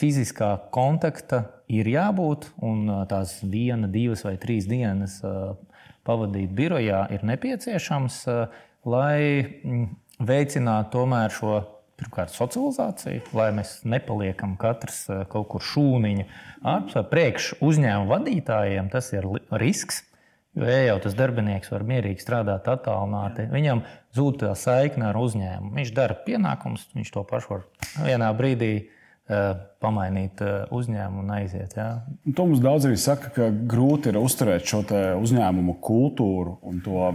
fiziskā 0.00 0.56
kontakta 0.74 1.44
ir 1.70 1.88
jābūt, 1.90 2.48
un 2.66 2.86
tās 3.10 3.36
viena, 3.42 3.90
divas 3.90 4.24
vai 4.26 4.34
trīs 4.42 4.66
dienas 4.70 5.20
pavadīt 6.04 6.50
birojā 6.54 7.06
ir 7.14 7.24
nepieciešams, 7.26 8.18
lai 8.84 9.20
veicinātu 10.22 10.98
tomēr 10.98 11.32
šo 11.34 11.60
pirmkārt, 11.98 12.32
socializāciju, 12.34 13.22
lai 13.36 13.50
mēs 13.54 13.76
nepaliekam 13.86 14.56
katrs 14.60 15.04
kaut 15.30 15.46
kur 15.52 15.62
šūniņa 15.62 16.26
ārpus. 16.66 16.98
Priekš 17.10 17.52
uzņēmuma 17.64 18.10
vadītājiem 18.16 18.90
tas 18.92 19.12
ir 19.14 19.28
risks. 19.62 20.02
Jo 20.54 20.68
ja 20.70 20.84
jau 20.84 20.98
tas 21.02 21.16
darbinieks 21.18 21.72
var 21.72 21.82
mierīgi 21.82 22.22
strādāt, 22.22 22.68
attālināti, 22.70 23.48
viņam 23.50 23.80
zūd 24.14 24.36
tā 24.44 24.52
saikne 24.54 25.08
ar 25.08 25.16
uzņēmumu. 25.18 25.72
Viņš 25.80 25.90
dara 25.96 26.14
pienākumus, 26.26 26.84
viņš 26.94 27.10
to 27.16 27.24
pašu 27.26 27.50
var 27.50 27.64
vienā 28.04 28.28
brīdī 28.38 28.74
pamainīt 29.24 30.40
uh, 30.44 30.66
uzņēmumu 30.74 31.22
un 31.22 31.30
aiziet. 31.38 31.72
Ja? 31.78 31.86
Un 32.28 32.34
to 32.36 32.44
mums 32.44 32.60
daudz 32.60 32.84
arī 32.84 32.98
saka, 33.00 33.30
ka 33.32 33.46
grūti 33.48 34.10
ir 34.10 34.18
uzturēt 34.20 34.66
šo 34.68 34.82
uzņēmumu 35.16 35.78
kultūru 35.84 36.58
un 36.68 36.82
to 36.84 36.98
uh, 37.08 37.14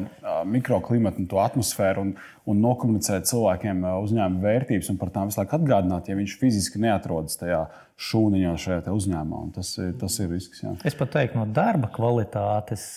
mikroklimatu 0.49 1.21
un 1.21 1.27
to 1.29 1.41
atmosfēru 1.43 2.07
un, 2.07 2.15
un 2.49 2.63
nokomunicēt 2.65 3.29
cilvēkiem 3.29 3.85
uzņēmuma 3.91 4.41
vērtības 4.41 4.89
un 4.89 4.97
par 5.01 5.13
tām 5.13 5.29
visu 5.29 5.43
laiku 5.43 5.59
atgādināt, 5.59 6.09
ja 6.09 6.17
viņš 6.17 6.35
fiziski 6.41 6.81
neatrodas 6.81 7.37
tajā 7.37 7.67
šūniņā 8.09 8.55
šajā 8.63 8.95
uzņēmumā. 8.95 9.45
Tas, 9.59 9.75
tas 10.01 10.19
ir 10.23 10.33
risks. 10.33 10.63
Jā. 10.63 10.73
Es 10.89 10.97
pat 10.97 11.13
teiktu, 11.13 11.37
no 11.37 11.45
darba 11.45 11.91
kvalitātes 11.93 12.95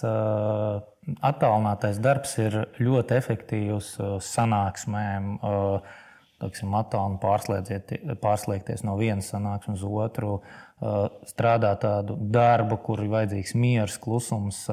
attālinātais 1.21 1.99
darbs 2.01 2.37
ir 2.41 2.63
ļoti 2.81 3.19
efektīvs 3.19 3.97
sanāksmēm. 4.25 5.35
Teiksim, 6.43 6.75
attālini 6.75 7.21
pārslēgties 8.19 8.83
no 8.87 8.97
vienas 8.99 9.31
sanāksmes 9.31 9.79
uz 9.79 10.03
otru, 10.07 10.41
strādāt 11.31 11.85
tādu 11.85 12.17
darbu, 12.35 12.81
kur 12.83 13.05
ir 13.05 13.13
vajadzīgs 13.13 13.55
miers, 13.55 13.99
klusums. 14.03 14.65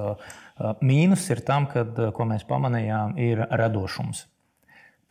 Mīnus 0.82 1.28
ir 1.30 1.44
tam, 1.46 1.70
kad, 1.70 1.94
ko 2.16 2.26
mēs 2.30 2.48
pamanījām, 2.50 3.14
ir 3.22 3.46
radošums. 3.46 4.26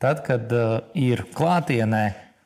Tad, 0.02 0.24
kad 0.26 0.50
ir 0.98 1.24
klātienē, 1.34 2.02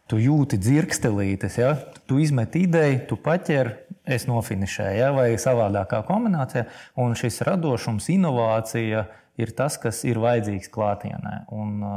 tu 0.08 0.20
jūti 0.20 0.58
dzirkstelītes, 0.60 1.56
ja? 1.60 1.72
tu 2.08 2.20
izmet 2.20 2.56
ideju, 2.60 3.00
tu 3.08 3.16
paķer, 3.16 3.72
es 4.04 4.26
nofinišēju, 4.28 5.00
ja? 5.00 5.10
vai 5.16 5.30
savādākā 5.40 6.02
kombinācijā. 6.08 6.66
Un 7.00 7.16
šis 7.16 7.40
radošums, 7.48 8.10
inovācija 8.12 9.06
ir 9.40 9.52
tas, 9.56 9.78
kas 9.80 10.02
ir 10.08 10.20
vajadzīgs 10.20 10.68
klātienē. 10.72 11.36
Un 11.56 11.78
uh, 11.80 11.96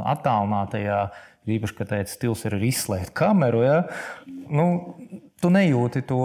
attālinātajā, 1.46 1.56
īpaši, 1.56 1.76
ka 1.76 1.86
tāds 1.86 2.14
stils 2.16 2.44
ir 2.44 2.56
izslēgt 2.58 3.14
kameru, 3.14 3.62
ja? 3.62 3.84
nu, 4.26 5.06
tu 5.40 5.50
nejūti 5.50 6.02
to 6.06 6.18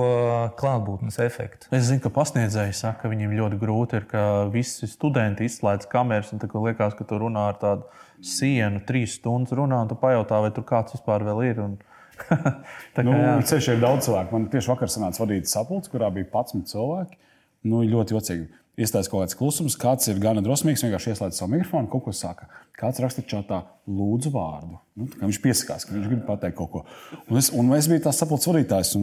klātbūtnes 0.58 1.20
efektu. 1.20 1.68
Es 1.72 1.90
zinu, 1.90 2.02
ka 2.02 2.10
pasniedzēji 2.10 2.74
saka, 2.74 3.04
ka 3.04 3.12
viņiem 3.12 3.36
ļoti 3.38 3.60
grūti 3.60 3.98
ir, 4.00 4.08
ka 4.10 4.48
visi 4.52 4.88
studenti 4.88 5.46
izslēdz 5.46 5.88
kameras 5.92 6.32
un 6.34 6.42
liekas, 6.42 6.96
ka 6.96 7.04
tu 7.04 7.20
runā 7.20 7.50
ar 7.52 7.60
tādu 7.60 7.84
sienu, 8.22 8.82
trīs 8.86 9.18
stundas 9.20 9.54
runā, 9.54 9.84
un 9.84 9.90
tu 9.90 9.96
pajautā, 9.96 10.42
vai 10.42 10.52
tur 10.52 10.64
kāds 10.64 10.94
vispār 10.94 11.24
vēl 11.24 11.44
ir. 11.50 11.62
Un... 11.62 11.78
kā, 12.96 13.04
nu, 13.04 13.18
ceļš 13.42 13.74
ir 13.74 13.82
daudz 13.82 14.06
cilvēku. 14.06 14.34
Man 14.36 14.50
tieši 14.54 14.70
vakar 14.70 14.92
sanāca 14.94 15.24
vadīt 15.24 15.50
sapulci, 15.50 15.90
kurā 15.92 16.12
bija 16.14 16.30
11 16.30 16.70
cilvēki. 16.70 17.18
Nu, 17.66 17.82
ļoti 17.86 18.16
jocīgi. 18.16 18.50
Iestājas 18.80 19.10
kaut 19.12 19.26
kāds 19.26 19.36
klusums, 19.38 19.76
kāds 19.78 20.08
ir 20.10 20.22
gana 20.22 20.42
drosmīgs, 20.46 20.82
vienkārši 20.86 21.12
ieslēdz 21.12 21.42
savu 21.42 21.58
mikrofonu, 21.58 21.90
kaut 21.92 22.06
ko 22.06 22.14
saka. 22.16 22.48
Kāds 22.78 23.02
raksta 23.04 23.22
čatā, 23.28 23.60
lūdzu, 23.90 24.32
vārdu. 24.34 24.78
Nu, 24.98 25.08
viņš 25.22 25.40
piesakās, 25.42 25.88
ka 25.88 25.96
viņš 25.96 26.10
grib 26.12 26.22
pateikt 26.28 26.58
kaut 26.60 26.72
ko. 26.74 26.84
Un 27.32 27.40
es, 27.42 27.50
un 27.56 27.72
es 27.78 27.88
biju 27.90 28.04
tās 28.06 28.20
sapulces 28.22 28.50
vadītājs. 28.52 28.94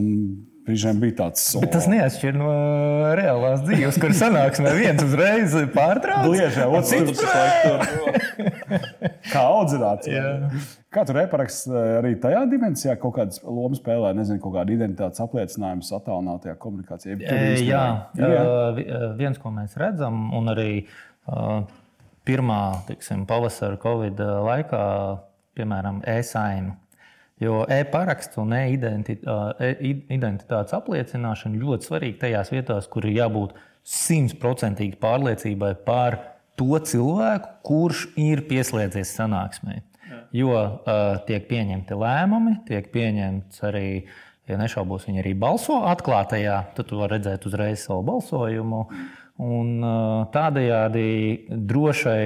Brīžiem 0.69 0.99
bija 1.01 1.15
tāds. 1.23 1.47
Oh. 1.57 1.63
Bet 1.63 1.71
tas 1.73 1.87
neatšķir 1.89 2.35
no 2.37 2.49
reālās 3.17 3.63
dzīves, 3.65 3.97
kur 4.01 4.13
sanāksmē 4.13 4.73
viens 4.77 5.01
uzreiz 5.01 5.55
pārtrauc. 5.73 6.27
Gliežā, 6.29 6.67
otrs. 6.69 7.23
Kā 9.31 9.41
audzināts. 9.41 10.11
Kā 10.93 11.03
tur 11.05 11.19
reparaksts 11.19 11.67
eh, 11.69 11.89
arī 11.99 12.15
tajā 12.21 12.45
dimensijā 12.49 12.95
kaut 13.01 13.15
kādas 13.17 13.41
lomas 13.45 13.81
spēlē, 13.81 14.13
nezinu, 14.17 14.41
kaut 14.41 14.55
kāda 14.55 14.73
identitātes 14.73 15.21
apliecinājums 15.21 15.91
attālinātajā 15.99 16.55
komunikācijā? 16.61 17.17
E, 17.21 17.41
jā, 17.65 17.83
jā, 18.17 19.03
viens, 19.19 19.37
ko 19.41 19.53
mēs 19.53 19.77
redzam, 19.77 20.31
un 20.37 20.49
arī 20.53 20.71
uh, 20.81 21.61
pirmā 22.29 22.85
tiksim, 22.85 23.25
pavasara 23.29 23.77
Covid 23.81 24.19
laikā, 24.45 24.83
piemēram, 25.57 26.03
e-saima. 26.07 26.75
Jo 27.39 27.61
e-paraksts 27.71 28.35
un 28.41 28.51
e-identitātes 28.57 30.73
apliecināšana 30.75 31.61
ļoti 31.61 31.87
svarīga 31.87 32.17
tajās 32.25 32.49
vietās, 32.51 32.89
kur 32.91 33.05
ir 33.07 33.13
jābūt 33.15 33.53
simtprocentīgai 33.87 34.99
pārliecībai 34.99 35.69
par 35.85 36.17
to 36.59 36.75
cilvēku, 36.91 37.47
kurš 37.63 37.99
ir 38.19 38.43
pieslēdzies 38.49 39.15
sanāksmē. 39.15 39.75
Jo 40.35 40.51
uh, 40.51 40.75
tiek 41.25 41.47
pieņemti 41.49 41.93
lēmumi, 41.97 42.53
tiek 42.67 42.91
pieņemts 42.93 43.63
arī, 43.69 43.87
ja 44.49 44.55
nešaubos, 44.59 45.07
viņi 45.07 45.19
arī 45.23 45.33
balso 45.39 45.77
atklātajā, 45.89 46.57
tad 46.75 46.85
tu 46.91 46.99
vari 46.99 47.15
redzēt 47.15 47.47
uzreiz 47.49 47.79
savu 47.87 48.03
balsojumu. 48.11 48.81
Un, 49.39 49.77
tādējādi 50.33 51.03
drošai 51.47 52.23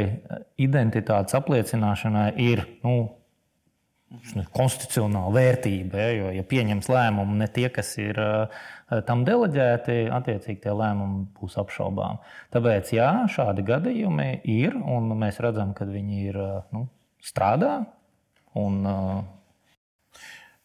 identitātes 0.66 1.36
apliecināšanai 1.38 2.32
ir 2.42 2.64
nu, 2.82 2.96
konstitucionāla 4.54 5.34
vērtība. 5.36 6.00
Ja, 6.00 6.14
jo, 6.18 6.32
ja 6.40 6.46
pieņems 6.50 6.90
lēmumu 6.90 7.38
ne 7.38 7.48
tie, 7.54 7.68
kas 7.74 7.92
ir 8.02 8.18
tam 9.08 9.24
deleģēti, 9.28 10.00
attiecīgi 10.14 10.64
tie 10.66 10.74
lēmumi 10.74 11.28
būs 11.38 11.58
apšaubām. 11.62 12.18
Tāpēc 12.54 12.94
jā, 12.98 13.10
šādi 13.34 13.66
gadījumi 13.68 14.30
ir, 14.50 14.78
un 14.78 15.14
mēs 15.22 15.42
redzam, 15.44 15.74
ka 15.78 15.86
viņi 15.90 16.26
ir 16.32 16.42
nu, 16.74 16.88
strādā. 17.24 17.84
Un, 18.58 18.84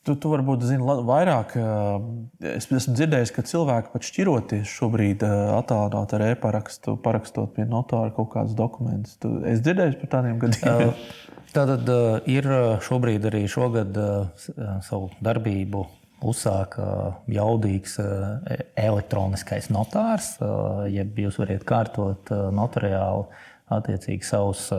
Tu, 0.08 0.14
tu 0.16 0.30
varbūt 0.32 0.62
zini 0.64 0.80
vairāk. 1.04 1.50
Es 2.40 2.64
esmu 2.72 2.94
dzirdējis, 2.96 3.32
ka 3.36 3.42
cilvēki 3.44 3.90
pat 3.92 4.06
šķiroties 4.08 4.70
šobrīd 4.72 5.24
attālināt 5.28 6.14
ar 6.16 6.24
e-parakstu, 6.30 6.94
parakstot 7.04 7.52
pie 7.58 7.66
notāra 7.68 8.14
kaut 8.16 8.30
kādus 8.32 8.56
dokumentus. 8.56 9.18
Tu, 9.20 9.34
es 9.50 9.60
dzirdēju 9.66 9.98
par 10.00 10.12
tādiem 10.14 10.40
gadījumiem. 10.40 10.94
Tātad 11.52 11.92
ir 12.28 12.48
šobrīd 12.88 13.28
arī 13.28 13.44
šogad 13.52 14.00
savu 14.88 15.10
darbību 15.24 15.84
uzsāka 16.24 16.88
jaudīgs 17.30 17.98
elektroniskais 18.80 19.68
notārs, 19.74 20.34
jeb 20.88 21.20
jūs 21.20 21.38
varat 21.42 21.68
kārtot 21.68 22.32
notariāli 22.56 23.28
attiecīgi 23.76 24.24
savus 24.24 24.70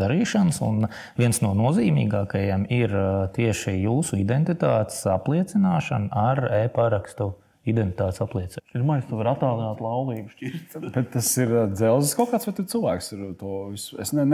darīšanas. 0.00 0.60
Un 0.66 0.86
viens 1.18 1.42
no 1.44 1.52
nozīmīgākajiem 1.58 2.68
ir 2.74 2.94
tieši 3.36 3.78
jūsu 3.82 4.20
identitātes 4.22 5.02
apliecināšana 5.12 6.12
ar 6.12 6.46
e-parakstu. 6.62 7.34
Identitātes 7.66 8.22
apliecināšana. 8.22 8.70
Pirmā, 8.76 9.00
tu 9.08 9.18
vari 9.18 9.32
attēlot 9.32 9.80
laulību 9.82 10.34
šķirt. 10.36 10.76
Bet 10.94 11.08
tas 11.16 11.30
ir 11.42 11.54
dzelzs 11.72 12.14
kaut 12.14 12.30
kāds, 12.30 12.46
vai 12.46 12.54
cilvēks 12.62 13.14
ir 13.16 13.24
to 13.40 13.54
visu? 13.72 13.98
Es 14.02 14.14
ne, 14.14 14.26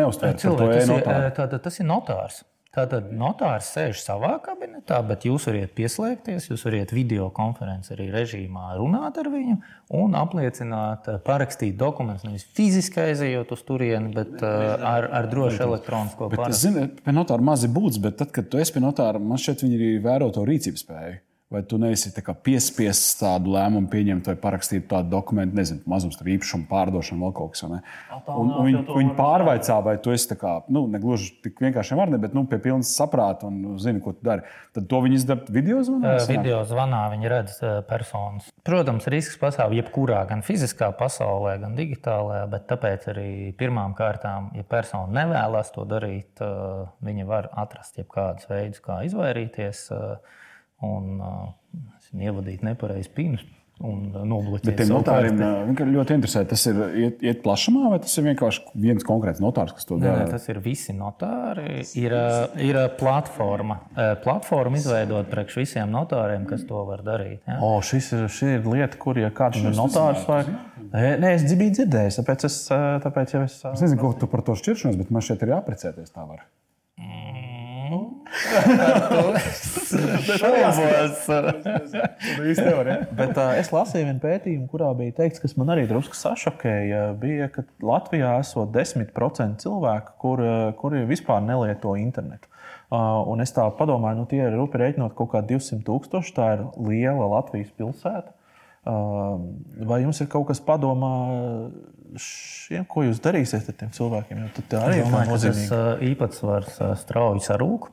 to 0.45 0.69
e-notāru. 0.69 1.31
Tas, 1.39 1.63
tas 1.65 1.81
ir 1.81 1.89
notārs. 1.89 2.43
Tātad 2.73 3.11
notārs 3.13 3.67
sēž 3.75 3.99
savā 4.01 4.31
kabinetā, 4.41 5.03
bet 5.05 5.27
jūs 5.29 5.45
varat 5.45 5.75
pieslēgties, 5.77 6.47
jūs 6.49 6.63
varat 6.65 6.95
video 6.97 7.27
konferences 7.37 7.93
arī 7.93 8.07
režīmā 8.15 8.71
runāt 8.79 9.19
ar 9.21 9.29
viņu 9.29 9.59
un 9.99 10.17
apliecināt, 10.17 11.11
eh, 11.13 11.19
parakstīt 11.27 11.77
dokumentus. 11.77 12.25
Nevis 12.25 12.47
fiziski 12.57 13.03
aizejot 13.03 13.53
uz 13.53 13.65
turieni, 13.69 14.15
bet 14.17 14.41
uh, 14.41 14.73
ar, 14.89 15.05
ar 15.21 15.29
drošu 15.29 15.61
elektronisko 15.67 16.31
parakstu. 16.33 16.63
Zinu, 16.63 16.87
pie 17.05 17.13
notāra 17.13 17.45
mazi 17.45 17.69
būs, 17.69 18.01
bet 18.01 18.17
tad, 18.23 18.33
kad 18.33 18.49
tu 18.49 18.63
esi 18.63 18.73
pie 18.73 18.81
notāra, 18.87 19.21
man 19.21 19.37
šķiet, 19.37 19.67
viņi 19.67 19.77
arī 19.77 19.93
vēro 20.09 20.31
to 20.33 20.47
rīcības 20.49 20.87
spēju. 20.87 21.21
Vai 21.53 21.61
tu 21.69 21.77
neesi 21.77 22.09
piespiests 22.47 23.19
tādu 23.21 23.53
lēmumu 23.53 23.91
pieņemt 23.93 24.31
vai 24.31 24.35
parakstīt 24.41 24.87
tādu 24.89 25.11
dokumentu, 25.13 25.57
nezinu, 25.59 25.83
mazums 25.91 26.17
tur 26.17 26.31
īpašumu 26.33 26.65
pārdošanu, 26.71 27.21
vēl 27.27 27.35
kaut 27.37 27.53
kas 27.53 27.65
tāds. 27.67 27.91
Un, 28.33 28.49
un 28.57 28.69
viņi, 28.71 28.81
viņi 28.89 29.13
pārvaicā, 29.19 29.77
vai 29.85 29.99
tu 30.01 30.15
esi 30.15 30.39
kā, 30.39 30.55
nu, 30.73 30.87
ne 30.89 31.01
gluži 31.03 31.29
tik 31.45 31.61
vienkārši 31.61 31.99
varni, 31.99 32.21
bet 32.23 32.33
nu, 32.37 32.47
pie 32.49 32.57
pilnas 32.63 32.95
saprāta 32.97 33.51
un 33.51 33.77
zini, 33.83 34.01
ko 34.01 34.15
tu 34.17 34.25
dari. 34.25 34.47
Tad 34.73 34.89
to 34.89 35.03
viņi 35.05 35.19
izdara 35.21 35.53
video 35.53 35.83
zvanā. 35.85 36.17
Video 36.31 36.63
zvanā 36.69 37.03
viņi 37.13 37.33
redz 37.35 37.61
personas. 37.91 38.49
Protams, 38.65 39.09
risks 39.13 39.37
pastāv 39.41 39.77
jebkurā, 39.77 40.23
gan 40.31 40.45
fiziskā 40.47 40.89
pasaulē, 40.97 41.59
gan 41.67 41.77
digitālajā, 41.77 42.47
bet 42.55 42.69
tāpēc 42.73 43.11
arī 43.13 43.31
pirmām 43.61 43.93
kārtām, 43.99 44.55
ja 44.57 44.65
persona 44.65 45.13
nevēlas 45.21 45.75
to 45.77 45.85
darīt, 45.91 46.41
viņi 47.05 47.29
var 47.29 47.53
atrast 47.61 48.01
jebkādus 48.01 48.49
veidus, 48.49 48.81
kā 48.81 49.03
izvairīties. 49.05 49.91
Uh, 49.93 50.41
un 50.87 51.19
uh, 51.23 51.51
ievadīt 52.13 52.65
nepareizi 52.67 53.13
pīnus. 53.17 53.45
Bet 53.83 54.77
tiem 54.79 54.91
notāriem 54.93 55.41
ļoti 55.75 56.15
interesē, 56.15 56.45
tas 56.47 56.63
ir 56.71 56.77
iet, 57.03 57.23
iet 57.25 57.41
plašumā, 57.43 57.89
vai 57.91 57.99
tas 58.05 58.13
ir 58.21 58.29
vienkārši 58.29 58.77
viens 58.79 59.07
konkrēts 59.07 59.41
notārs, 59.43 59.73
kas 59.75 59.89
to 59.89 59.97
dara? 59.99 60.21
Nē, 60.23 60.29
tas 60.31 60.45
ir 60.53 60.61
visi 60.63 60.95
notāri. 60.95 61.81
Ir, 61.99 62.15
ir 62.63 62.79
platforma. 63.01 63.81
Platforma 64.23 64.79
izveidot 64.79 65.27
priekš 65.33 65.59
visiem 65.65 65.91
notāriem, 65.91 66.47
kas 66.47 66.63
to 66.69 66.85
var 66.87 67.03
darīt. 67.07 67.41
Ja? 67.49 67.59
O, 67.65 67.75
šis 67.83 68.13
ir, 68.15 68.27
šī 68.31 68.53
ir 68.61 68.69
lieta, 68.71 69.01
kur 69.03 69.19
ja 69.19 69.33
kāds 69.35 69.59
ir 69.65 69.75
notārs 69.75 70.29
vai. 70.31 70.45
Nē, 70.93 71.35
es 71.41 71.49
biju 71.51 71.75
dzirdējis, 71.81 72.21
tāpēc 72.21 72.47
es, 72.47 72.61
tāpēc 73.03 73.35
jau 73.35 73.47
es. 73.49 73.59
Es 73.73 73.83
nezinu, 73.83 74.05
ko 74.05 74.13
tu 74.21 74.31
par 74.31 74.45
to 74.47 74.55
šķiršanos, 74.63 75.01
bet 75.01 75.11
man 75.11 75.27
šeit 75.27 75.43
ir 75.43 75.57
jāprecēties 75.57 76.15
tā 76.15 76.29
var. 76.29 76.47
Mm. 77.01 77.52
Bet, 83.19 83.35
uh, 83.37 83.53
es 83.61 83.73
lasīju 83.75 84.09
vienu 84.09 84.23
pētījumu, 84.23 84.69
kurā 84.73 84.91
bija 84.99 85.17
teikts, 85.21 85.43
kas 85.43 85.57
man 85.61 85.73
arī 85.75 85.85
drusku 85.91 86.17
sašokēja. 86.19 87.03
Bija, 87.23 87.49
ka 87.53 87.67
Latvijā 87.85 88.35
esot 88.43 88.73
10% 88.75 89.63
cilvēku, 89.65 90.17
kuri 90.23 90.53
kur 90.81 90.97
vispār 91.09 91.43
nelieto 91.45 91.97
internetu. 92.01 92.49
Uh, 92.93 93.23
un 93.33 93.41
es 93.41 93.55
tā 93.57 93.65
domāju, 93.73 94.19
nu, 94.21 94.29
tie 94.29 94.43
ir 94.45 94.57
rupi 94.59 94.81
rēķinot 94.81 95.17
kaut 95.17 95.33
kādi 95.33 95.57
200 95.57 95.85
tūkstoši. 95.87 96.37
Tā 96.37 96.49
ir 96.57 96.65
liela 96.77 97.29
Latvijas 97.39 97.73
pilsēta. 97.79 98.35
Uh, 98.83 99.39
vai 99.87 100.03
jums 100.03 100.19
ir 100.21 100.29
kaut 100.31 100.49
kas 100.49 100.61
padomā 100.65 101.13
šiem, 102.21 102.85
ko 102.89 103.05
jūs 103.07 103.21
darīsiet 103.23 103.69
ar 103.71 103.77
tiem 103.79 103.91
cilvēkiem? 103.95 104.43
Jo 104.43 104.65
tā 104.71 104.85
arī 104.89 105.01
ir 105.03 105.11
nozīmīga. 105.11 105.67
Tas 105.71 106.05
īpatsvars 106.09 106.79
strauji 107.03 107.45
sarūk. 107.47 107.89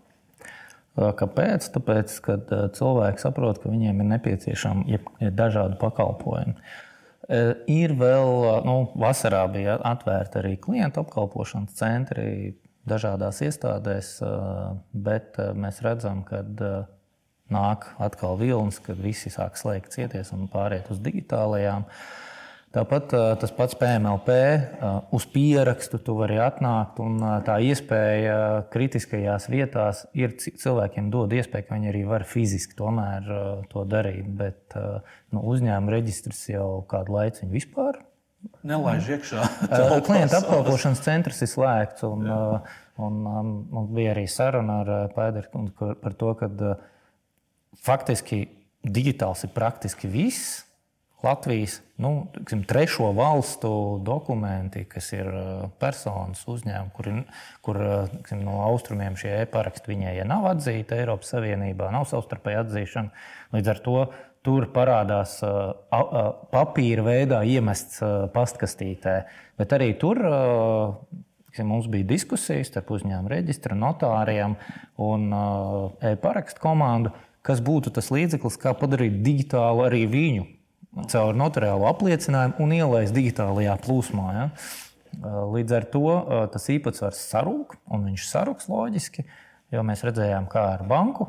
Kāpēc? 0.99 1.69
Tāpēc, 1.75 2.13
ka 2.25 2.37
cilvēki 2.75 3.23
saprot, 3.23 3.61
ka 3.63 3.71
viņiem 3.71 4.03
ir 4.03 4.09
nepieciešami 4.15 4.99
dažādi 5.35 5.79
pakalpojumi. 5.79 6.57
Ir 7.69 7.93
vēl, 7.99 8.31
nu, 8.65 8.77
vasarā 8.99 9.43
bija 9.53 9.77
atvērti 9.85 10.41
arī 10.41 10.55
klientu 10.59 11.03
apkalpošanas 11.03 11.77
centri 11.77 12.55
dažādās 12.89 13.43
iestādēs, 13.45 14.15
bet 14.91 15.37
mēs 15.53 15.83
redzam, 15.85 16.23
ka 16.27 16.41
nāk 17.53 17.85
atkal 18.01 18.35
vilnis, 18.41 18.81
kad 18.81 18.97
visi 19.01 19.29
sāk 19.33 19.59
slēgt 19.61 19.93
cieties 19.93 20.33
un 20.35 20.49
pāriet 20.51 20.89
uz 20.93 20.99
digitālajām. 21.05 21.85
Uh, 21.85 22.28
Tāpat 22.69 23.13
tas 23.41 23.51
pats 23.57 23.73
PMLP, 23.79 24.33
uz 25.17 25.23
pierakstu 25.33 25.97
tu 26.05 26.13
vari 26.19 26.35
atnākt, 26.37 26.99
un 27.01 27.17
tā 27.41 27.55
iespēja 27.65 28.35
kritiskajās 28.69 29.47
vietās 29.49 30.03
ir 30.13 30.35
cilvēkiem 30.37 31.07
dod 31.09 31.33
iespēju, 31.33 31.65
ka 31.65 31.79
viņi 31.79 31.89
arī 31.89 32.03
var 32.05 32.27
fiziski 32.29 32.77
tomēr 32.77 33.31
to 33.71 33.87
darīt. 33.89 34.29
Bet 34.37 34.77
nu, 34.77 35.41
uzņēmuma 35.41 35.95
reģistrs 35.95 36.43
jau 36.51 36.69
kādu 36.93 37.17
laiku 37.17 37.49
vispār. 37.49 38.03
Nelaiž 38.61 39.09
iekšā. 39.17 39.49
Klienta 40.05 40.43
apkalpošanas 40.43 41.01
centrs 41.03 41.41
ir 41.41 41.49
slēgts. 41.49 42.05
Un, 42.05 42.29
un, 42.29 43.19
un, 43.33 43.59
un 43.81 43.91
bija 43.97 44.13
arī 44.13 44.29
saruna 44.29 44.83
ar 44.85 45.11
Pēteru 45.17 45.97
par 46.05 46.21
to, 46.21 46.37
ka 46.37 46.53
faktiski 47.81 48.45
digitāls 48.85 49.41
ir 49.47 49.57
praktiski 49.57 50.07
viss 50.11 50.68
Latvijas 51.23 51.81
nu, 51.99 52.27
tiksim, 52.31 52.63
trešo 52.63 53.11
valstu 53.11 53.99
dokumenti, 54.07 54.85
kas 54.87 55.11
ir 55.11 55.27
uh, 55.27 55.65
personas 55.81 56.45
uzņēmumi, 56.47 56.91
kur, 56.95 57.09
kur 57.65 57.79
uh, 57.83 58.11
tiksim, 58.13 58.45
no 58.47 58.61
austrumiem 58.63 59.17
šie 59.19 59.33
e-paraksti 59.41 59.91
viņai 59.91 60.13
ja 60.15 60.27
nav 60.27 60.47
atzīti 60.53 60.95
Eiropas 60.95 61.33
Savienībā, 61.33 61.89
nav 61.91 62.05
savstarpēji 62.07 62.61
atzīšana. 62.61 63.25
Līdz 63.51 63.71
ar 63.73 63.81
to 63.83 63.95
tur 64.47 64.69
parādās 64.71 65.33
uh, 65.43 65.73
papīra 66.53 67.03
veidā 67.03 67.41
iemests 67.43 67.99
pastkastītē. 68.31 69.15
Bet 69.59 69.75
arī 69.75 69.89
tur 69.99 70.21
tiksim, 71.49 71.67
mums 71.67 71.89
bija 71.91 72.07
diskusijas 72.13 72.71
starp 72.71 72.93
uzņēmumu 72.95 73.33
reģistra 73.33 73.75
notāriem 73.75 74.55
un 75.03 75.27
e-parakstu 76.13 76.63
komandu, 76.63 77.11
kas 77.43 77.59
būtu 77.65 77.91
tas 77.91 78.07
līdzeklis, 78.13 78.55
kā 78.61 78.71
padarīt 78.77 79.19
digitālu 79.25 79.83
arī 79.89 80.05
viņu 80.07 80.47
caur 81.09 81.37
notariālu 81.37 81.85
apliecinājumu 81.89 82.63
un 82.63 82.75
ielaist 82.77 83.15
digitālajā 83.15 83.75
plūsmā. 83.85 84.27
Ja? 84.35 84.47
Līdz 85.53 85.75
ar 85.77 85.85
to 85.93 86.05
tas 86.53 86.69
īpatsvars 86.73 87.21
sarūk, 87.31 87.77
un 87.93 88.09
viņš 88.09 88.27
sarūks 88.29 88.69
loģiski. 88.71 89.25
Jo 89.69 89.83
mēs 89.85 90.01
redzējām, 90.01 90.47
kā 90.49 90.63
ar 90.79 90.85
banku, 90.89 91.27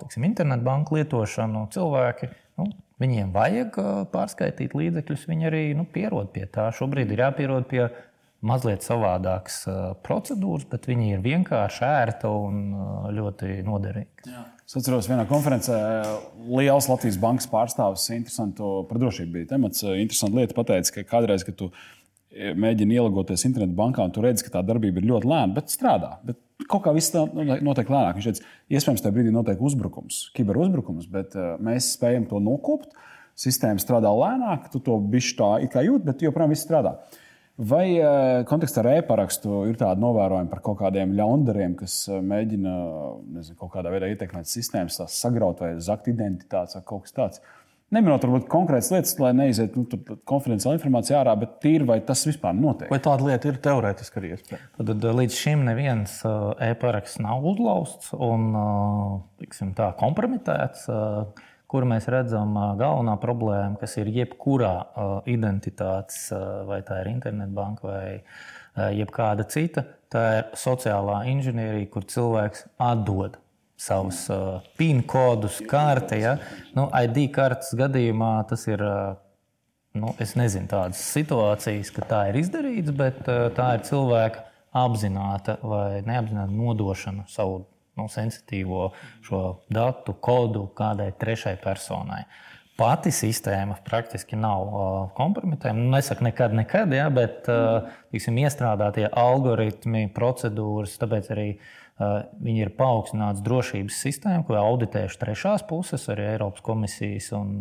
tiksim, 0.00 0.24
internetu 0.24 0.64
banku 0.64 0.96
lietošanu 0.96 1.66
cilvēki. 1.74 2.30
Nu, 2.56 2.70
viņiem 3.02 3.34
vajag 3.34 3.76
pārskaitīt 4.12 4.72
līdzekļus, 4.76 5.26
viņi 5.28 5.48
arī 5.50 5.60
nu, 5.76 5.84
pierod 5.84 6.32
pie 6.32 6.46
tā. 6.48 6.70
Šobrīd 6.72 7.12
ir 7.12 7.20
jāpierod 7.26 7.68
pie 7.68 7.82
mazliet 8.40 8.80
savādākas 8.80 9.66
procedūras, 10.06 10.64
bet 10.72 10.88
viņi 10.88 11.10
ir 11.18 11.20
vienkārši 11.24 11.84
ērta 11.84 12.32
un 12.32 12.64
ļoti 13.12 13.60
noderīga. 13.68 14.24
Jā. 14.32 14.46
Es 14.70 14.76
atceros, 14.78 15.08
vienā 15.10 15.24
konferencē 15.26 15.76
liels 16.46 16.86
Latvijas 16.86 17.16
bankas 17.18 17.48
pārstāvis 17.50 18.04
par 18.86 19.00
drošību 19.02 19.32
bija 19.34 19.48
temats. 19.50 19.82
Interesanti 19.82 20.38
lieta 20.38 20.54
pateica, 20.54 20.92
ka 20.94 21.02
kādreiz, 21.08 21.42
kad 21.42 21.56
tu 21.58 21.66
e, 22.30 22.52
mēģini 22.54 22.94
ielāgoties 23.00 23.42
internetu 23.48 23.74
bankā, 23.80 24.04
un 24.06 24.14
tu 24.14 24.22
redzi, 24.22 24.44
ka 24.46 24.52
tā 24.54 24.62
darbība 24.68 25.02
ir 25.02 25.08
ļoti 25.10 25.26
lēna, 25.26 25.56
bet 25.56 25.74
strādā. 25.74 26.12
Bet 26.22 26.38
kaut 26.70 26.84
kā 26.84 26.94
viss 26.94 27.10
notiek 27.10 27.90
lēnāk. 27.90 28.20
Viņš 28.20 28.28
teica, 28.28 28.52
iespējams, 28.70 29.02
tajā 29.02 29.16
brīdī 29.16 29.34
notiek 29.34 29.66
uzbrukums, 29.66 30.20
kiberuzbrukums, 30.38 31.10
bet 31.10 31.34
mēs 31.58 31.90
spējam 31.96 32.30
to 32.30 32.38
nokopt. 32.38 32.94
Sistēma 33.42 33.82
strādā 33.82 34.14
lēnāk, 34.14 34.70
tu 34.70 34.78
to 34.86 35.00
bišķi 35.02 35.38
tā 35.42 35.50
kā 35.74 35.82
jūti, 35.82 36.06
bet 36.12 36.22
joprojām 36.22 36.54
viss 36.54 36.68
strādā. 36.68 36.94
Vai 37.60 37.98
eh, 38.00 38.40
kontekstā 38.48 38.80
ar 38.80 38.94
e-parakstu 38.94 39.66
ir 39.68 39.76
tāda 39.80 40.00
novērojuma 40.00 40.48
par 40.48 40.62
kaut 40.64 40.78
kādiem 40.80 41.12
ļaundariem, 41.18 41.74
kas 41.76 42.06
eh, 42.08 42.20
mēģina 42.24 42.74
nezinu, 43.36 43.56
kaut 43.60 43.74
kādā 43.74 43.92
veidā 43.92 44.08
ietekmēt 44.08 44.48
sistēmas, 44.48 44.96
tās 44.96 45.18
sagraut 45.20 45.60
vai 45.60 45.74
zakt 45.84 46.08
identitātes 46.08 46.78
vai 46.78 46.86
kaut 46.88 47.04
kas 47.04 47.16
tāds? 47.18 47.42
Neminot 47.92 48.22
varbūt 48.24 48.46
konkrētas 48.48 48.88
lietas, 48.94 49.12
lai 49.20 49.34
neizietu 49.36 49.82
nu, 49.82 50.16
konfidenciāla 50.30 50.78
informācija 50.78 51.18
ārā, 51.20 51.34
bet 51.36 51.58
tīri 51.60 51.84
vai 51.88 51.98
tas 52.06 52.22
vispār 52.24 52.54
notiek? 52.56 52.88
Vai 52.92 53.00
tāda 53.02 53.26
lieta 53.26 53.50
ir 53.50 53.60
teorētiski 53.66 54.22
arī 54.22 54.32
iespējama? 54.38 54.72
Tad 54.78 54.94
eh, 54.96 55.16
līdz 55.20 55.38
šim 55.42 55.68
neviens 55.68 56.16
e-paraksts 56.70 57.20
nav 57.20 57.44
uzlausts 57.50 58.14
un 58.16 58.54
tiksim, 59.42 59.74
tā, 59.76 59.92
kompromitēts 60.00 60.88
kur 61.70 61.86
mēs 61.86 62.08
redzam 62.10 62.56
galvenā 62.80 63.14
problēma, 63.22 63.78
kas 63.80 63.94
ir 64.00 64.10
jebkurā 64.10 64.74
identitātes, 65.30 66.26
vai 66.66 66.80
tā 66.86 67.00
ir 67.04 67.12
internetbanka 67.12 67.86
vai 67.86 68.90
jebkāda 68.98 69.46
cita, 69.50 69.84
tā 70.10 70.24
ir 70.40 70.50
sociālā 70.58 71.22
inženierija, 71.30 71.90
kur 71.92 72.06
cilvēks 72.10 72.66
atdod 72.82 73.38
savus 73.80 74.26
PIN 74.76 75.02
kodus, 75.08 75.60
karte. 75.70 76.18
Ja? 76.20 76.36
Nu, 76.76 76.88
ID 76.90 77.30
kartes 77.34 77.72
gadījumā 77.78 78.34
tas 78.50 78.66
ir. 78.70 78.84
Nu, 79.90 80.12
es 80.22 80.36
nezinu 80.38 80.68
tādas 80.70 81.00
situācijas, 81.02 81.88
ka 81.90 82.04
tā 82.06 82.18
ir 82.30 82.36
izdarīts, 82.38 82.92
bet 82.94 83.24
tā 83.56 83.72
ir 83.74 83.80
cilvēka 83.88 84.44
apzināta 84.78 85.56
vai 85.66 85.98
neapzināta 86.06 86.54
nodošana 86.54 87.24
savu 87.26 87.64
nu, 88.00 88.08
sensitīvo 88.10 88.90
šo 89.26 89.42
datu 89.72 90.16
kodu 90.16 90.66
kādai 90.76 91.10
trešai 91.20 91.56
personai. 91.62 92.24
Pati 92.80 93.12
sistēma 93.12 93.76
praktiski 93.84 94.38
nav 94.40 94.62
uh, 94.64 94.84
kompromitējama. 95.16 95.82
Nu, 95.82 95.90
nesaku 95.92 96.24
nekad, 96.24 96.54
nekad, 96.56 96.94
ja, 96.96 97.10
bet 97.12 97.50
uh, 97.52 97.90
tiksim, 98.14 98.40
iestrādātie 98.40 99.04
algoritmi, 99.04 100.06
procedūras, 100.16 100.96
tāpēc 101.02 101.28
arī 101.34 101.50
Viņi 102.40 102.62
ir 102.64 102.70
paaugstināts 102.78 103.42
drošības 103.44 103.96
sistēma, 104.06 104.44
ko 104.48 104.56
auditējuši 104.56 105.18
trešās 105.20 105.66
puses, 105.68 106.06
arī 106.08 106.30
Eiropas 106.30 106.64
komisijas 106.64 107.28
un 107.36 107.58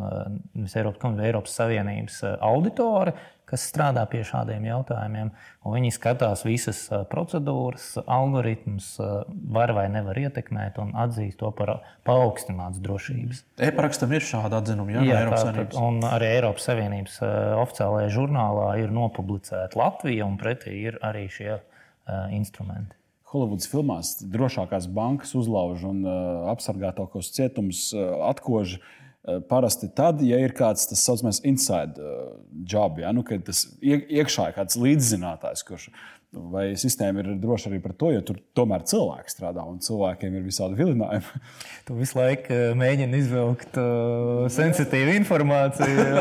Eiropas, 0.63 1.19
Eiropas 1.27 1.57
Savienības 1.59 2.21
auditori, 2.37 3.11
kas 3.49 3.65
strādā 3.71 4.03
pie 4.09 4.21
šādiem 4.27 4.67
jautājumiem. 4.69 5.31
Viņi 5.69 5.91
skatās 5.93 6.45
visas 6.47 6.81
procedūras, 7.11 7.91
algoritmus, 8.05 8.91
var 9.53 9.73
vai 9.77 9.87
nevar 9.91 10.19
ietekmēt 10.21 10.79
un 10.81 10.93
atzīst 10.97 11.39
to 11.41 11.51
par 11.55 11.75
paaugstināts 12.07 12.81
drošības. 12.83 13.43
E-parakstam 13.69 14.13
ir 14.15 14.25
šāda 14.25 14.61
atzinuma, 14.61 14.99
jā, 14.99 15.07
jā 15.09 15.23
Eiropas 15.23 15.47
Savienības. 15.47 15.81
Un 15.81 15.99
arī 16.09 16.29
Eiropas 16.37 16.69
Savienības 16.69 17.17
oficiālajā 17.65 18.13
žurnālā 18.15 18.69
ir 18.83 18.95
nopublicēta 18.95 19.79
Latvija, 19.79 20.29
un 20.29 20.39
pretī 20.41 20.77
ir 20.91 21.01
arī 21.05 21.27
šie 21.33 21.59
instrumenti. 22.35 22.95
Holivudas 23.29 23.69
filmās 23.69 24.15
drošākās 24.25 24.87
bankas 24.89 25.35
uzlauž 25.37 25.83
un 25.85 25.99
uh, 26.01 26.47
apsargātākos 26.49 27.29
cietumus 27.35 27.91
uh, 27.93 28.23
atkož. 28.31 28.79
Uh, 28.79 28.95
parasti 29.49 29.89
tad, 29.95 30.21
ja 30.25 30.39
ir 30.41 30.53
kāds 30.57 30.87
tas 30.89 31.03
saucamais 31.05 31.41
inside 31.47 32.01
uh, 32.01 32.31
job, 32.65 32.99
ja, 33.03 33.13
nu, 33.15 33.23
kad 33.27 33.45
tas 33.47 33.65
iekšā 33.81 34.49
ir 34.49 34.57
kāds 34.57 34.79
līdzzinātājs, 34.79 35.65
kurš 35.67 35.89
Vai 36.29 36.75
sistēma 36.77 37.23
ir 37.23 37.29
droša 37.41 37.71
arī 37.71 37.79
par 37.81 37.95
to, 37.97 38.11
jo 38.13 38.21
tur 38.21 38.37
tomēr 38.53 38.83
cilvēki 38.85 39.31
strādā 39.33 39.63
un 39.65 39.79
cilvēkiem 39.81 40.35
ir 40.37 40.43
visādi 40.45 40.77
vilinājumi? 40.77 41.39
Tu 41.89 41.95
visu 41.97 42.19
laiku 42.19 42.53
eh, 42.53 42.75
mēģini 42.77 43.17
izvilkt 43.17 43.79
uh, 43.81 44.43
sensitīvu 44.53 45.17
informāciju. 45.23 46.05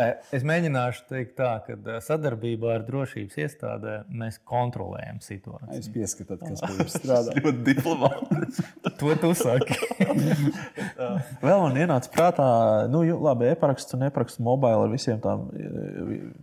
Eh, 0.00 0.12
es 0.34 0.44
mēģināšu 0.46 1.02
teikt 1.10 1.32
tā, 1.38 1.48
ka 1.64 1.96
sadarbībā 2.04 2.76
ar 2.76 2.84
drošības 2.86 3.34
iestādēm 3.42 4.12
mēs 4.20 4.38
kontrolējam 4.46 5.18
situāciju. 5.24 5.78
Es 5.80 5.88
pieskatu, 5.90 6.36
kas 6.38 6.62
jums 6.62 6.94
strādā. 6.94 7.34
ļoti 7.34 7.64
diplomātiski. 7.66 8.64
to 9.00 9.16
tu 9.20 9.32
saki. 9.36 9.76
Vēl 11.44 11.64
man 11.64 11.80
ienāca 11.82 12.12
prātā, 12.14 12.46
nu, 12.92 13.02
labi, 13.26 13.50
e-paraksts 13.50 13.98
un 13.98 14.06
e-paraksts 14.06 14.40
mobile 14.46 14.86
ar 14.86 14.94
visiem 14.94 15.20
tām, 15.24 15.48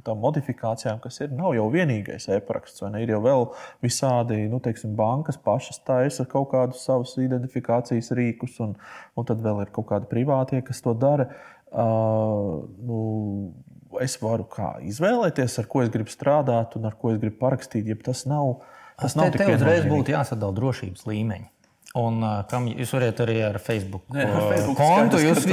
tām 0.06 0.22
modifikācijām, 0.28 1.00
kas 1.04 1.24
ir. 1.24 1.32
Nav 1.38 1.56
jau 1.58 1.70
vienīgais 1.74 2.17
vienīgais 2.18 2.28
e-paraksts. 2.38 2.82
Ir 2.82 3.12
jau 3.12 3.22
vēl 3.22 3.46
visādi, 3.84 4.48
nu, 4.50 4.60
teiksim, 4.60 4.96
bankas 4.96 5.38
pašas 5.38 5.80
taisa 5.86 6.26
kaut 6.26 6.52
kādus 6.52 6.84
savus 6.86 7.18
identifikācijas 7.18 8.12
rīkus, 8.12 8.60
un, 8.60 8.76
un 9.16 9.26
tad 9.26 9.42
vēl 9.42 9.66
ir 9.66 9.72
kaut 9.72 9.88
kādi 9.90 10.08
privātie, 10.10 10.62
kas 10.62 10.82
to 10.82 10.94
dara. 10.94 11.30
Uh, 11.68 12.64
nu, 12.80 13.54
es 14.02 14.18
varu 14.22 14.48
izvēlēties, 14.82 15.60
ar 15.60 15.68
ko 15.68 15.84
es 15.84 15.90
gribu 15.90 16.10
strādāt 16.10 16.78
un 16.78 16.86
ar 16.86 16.96
ko 16.96 17.12
es 17.12 17.20
gribu 17.20 17.38
parakstīt, 17.40 17.88
ja 17.88 17.96
tas 17.96 18.26
nav. 18.26 18.62
Tas 18.98 19.14
nav 19.16 19.30
te, 19.30 19.38
te 19.38 19.54
uzreiz 19.54 19.86
būtu 19.86 20.10
jāsadala 20.10 20.56
drošības 20.58 21.06
līmeņi. 21.06 21.52
Un, 21.98 22.18
uh, 22.22 22.42
kam 22.50 22.66
jūs 22.70 22.92
varat 22.94 23.20
arī 23.24 23.38
ar 23.46 23.58
Facebook, 23.64 24.04
ne, 24.14 24.26
ar 24.26 24.48
Facebook 24.52 24.78
kontu. 24.78 25.20
Jūs, 25.22 25.46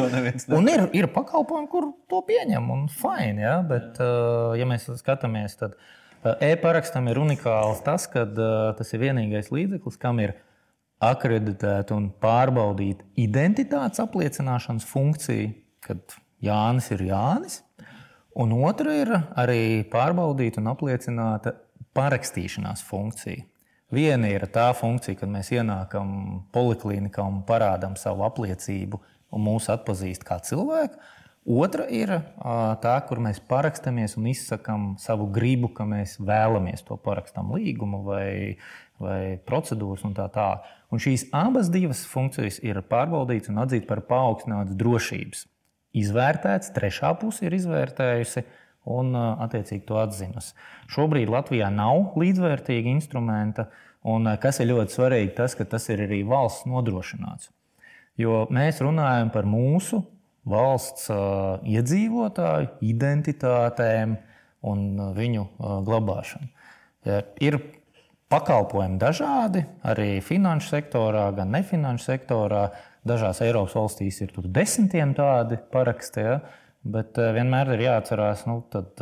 un 0.53 0.69
ir, 0.69 0.83
ir 0.97 1.09
pakalpojumi, 1.13 1.69
kur 1.73 1.87
to 2.11 2.21
pieņem, 2.27 2.67
un 2.75 2.89
fini. 2.93 3.45
Ja? 3.45 3.59
Bet, 3.65 4.01
uh, 4.03 4.53
ja 4.59 4.67
mēs 4.69 4.89
skatāmies, 4.99 5.55
tad 5.61 5.77
uh, 5.77 5.93
E-parakstam 6.25 7.09
ir 7.13 7.21
unikāls 7.21 7.83
tas, 7.85 8.07
ka 8.09 8.25
tas 8.79 8.93
ir 8.97 9.03
vienīgais 9.03 9.51
līdzeklis, 9.53 9.99
kam 10.01 10.23
ir 10.25 10.33
akreditēta 11.05 11.97
un 11.97 12.09
pārbaudīta 12.23 13.05
identitātes 13.21 14.01
apliecināšanas 14.01 14.87
funkcija, 14.89 15.51
kad 15.85 16.17
Jānis 16.45 16.91
ir 16.95 17.05
Jānis. 17.11 17.61
Un 18.41 18.55
otra 18.67 18.95
ir 18.99 19.13
arī 19.39 19.85
pārbaudīta 19.91 20.63
un 20.63 20.73
apliecināta 20.73 21.55
parakstīšanās 21.95 22.83
funkcija. 22.89 23.45
Viena 23.95 24.31
ir 24.33 24.49
tā 24.51 24.71
funkcija, 24.75 25.21
kad 25.21 25.31
mēs 25.31 25.53
ienākam 25.55 26.09
poliklinikā 26.55 27.23
un 27.23 27.45
parādām 27.47 27.95
savu 28.01 28.25
apliecību, 28.27 28.99
un 29.35 29.45
mūs 29.45 29.69
atpazīst 29.71 30.25
kā 30.27 30.41
cilvēku. 30.43 30.99
Otra 31.45 31.85
ir 31.93 32.09
tā, 32.81 32.95
kur 33.05 33.21
mēs 33.21 33.37
parakstamies 33.45 34.15
un 34.17 34.31
izsakām 34.31 34.95
savu 35.01 35.27
gribu, 35.29 35.69
ka 35.77 35.85
mēs 35.85 36.17
vēlamies 36.17 36.87
to 36.89 36.97
parakstām 36.97 37.51
līgumu 37.53 38.01
vai, 38.07 38.57
vai 38.97 39.37
procedūras 39.45 40.07
un 40.09 40.15
tā 40.17 40.25
tālāk. 40.33 40.65
Šīs 40.95 41.27
abas 41.37 41.69
divas 41.75 42.05
funkcijas 42.09 42.63
ir 42.65 42.81
pārbaudītas 42.89 43.53
un 43.53 43.61
atzītas 43.61 43.91
par 43.91 44.01
paaugstinātas 44.09 44.79
drošības. 44.81 45.45
Izvērtēts, 46.01 46.73
trešā 46.73 47.13
puse 47.21 47.45
ir 47.45 47.59
izvērtējusi 47.59 48.45
un 48.95 49.13
attiecīgi 49.19 49.85
to 49.89 50.01
atzinusi. 50.01 50.57
Šobrīd 50.97 51.29
Latvijā 51.29 51.69
nav 51.75 52.17
līdzvērtīga 52.21 52.89
instrumenta, 52.95 53.69
un 54.01 54.33
kas 54.41 54.63
ir 54.65 54.71
ļoti 54.73 54.97
svarīgi, 54.97 55.37
tas, 55.37 55.59
ka 55.59 55.69
tas 55.69 55.91
ir 55.93 56.07
arī 56.07 56.23
valsts 56.25 56.65
nodrošināts. 56.71 57.53
Jo 58.17 58.47
mēs 58.55 58.81
runājam 58.85 59.35
par 59.35 59.45
mūsu 59.51 60.05
valsts 60.49 61.09
iedzīvotāju 61.11 62.75
identitātēm 62.85 64.17
un 64.65 64.85
viņu 65.17 65.47
glabāšanu. 65.87 66.49
Ir 67.45 67.59
pakalpojumi 68.33 68.99
dažādi, 69.01 69.65
arī 69.85 70.19
finanšu 70.25 70.73
sektorā, 70.77 71.29
gan 71.37 71.53
nefinanšu 71.55 72.09
sektorā. 72.09 72.67
Dažās 73.05 73.43
Eiropas 73.45 73.77
valstīs 73.77 74.23
ir 74.25 74.33
desmitiem 74.49 75.13
tādi 75.17 75.59
paraksti, 75.73 76.25
ja? 76.25 76.39
bet 76.85 77.17
vienmēr 77.17 77.75
ir 77.77 77.85
jāatcerās, 77.87 78.47
nu, 78.49 78.63
tad, 78.73 78.97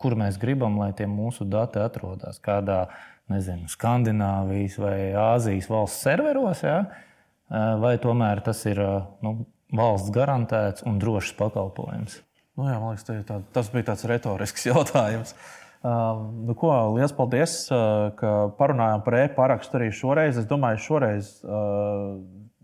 kur 0.00 0.16
mēs 0.20 0.36
gribam, 0.40 0.76
lai 0.80 0.90
tie 0.96 1.08
mūsu 1.08 1.48
dati 1.48 1.80
atrodas. 1.80 2.40
Kādā 2.44 2.86
nezinu, 3.32 3.68
Skandināvijas 3.72 4.76
vai 4.80 4.98
Āzijas 5.16 5.70
valsts 5.72 6.04
serveros, 6.04 6.60
ja? 6.64 6.82
vai 7.80 7.96
tomēr 8.02 8.44
tas 8.44 8.60
ir 8.68 8.80
nu, 9.24 9.38
valsts 9.74 10.12
garantēts 10.14 10.86
un 10.86 11.00
drošs 11.02 11.34
pakalpojums? 11.38 12.20
Nu, 12.56 12.70
jā, 12.70 12.78
man 12.80 12.94
liekas, 12.94 13.06
tā, 13.28 13.40
tas 13.52 13.70
bija 13.72 13.90
tāds 13.90 14.06
retorisks 14.08 14.66
jautājums. 14.70 15.34
Uh, 15.86 16.24
nu, 16.48 16.56
ko, 16.58 16.72
liels 16.96 17.12
paldies, 17.14 17.58
uh, 17.70 18.08
ka 18.18 18.32
parunājām 18.58 19.04
par 19.06 19.18
e-parakstu 19.20 19.78
arī 19.78 19.90
šoreiz. 19.94 20.40
Es 20.40 20.48
domāju, 20.48 20.80
šoreiz 20.86 21.36
uh, 21.44 22.16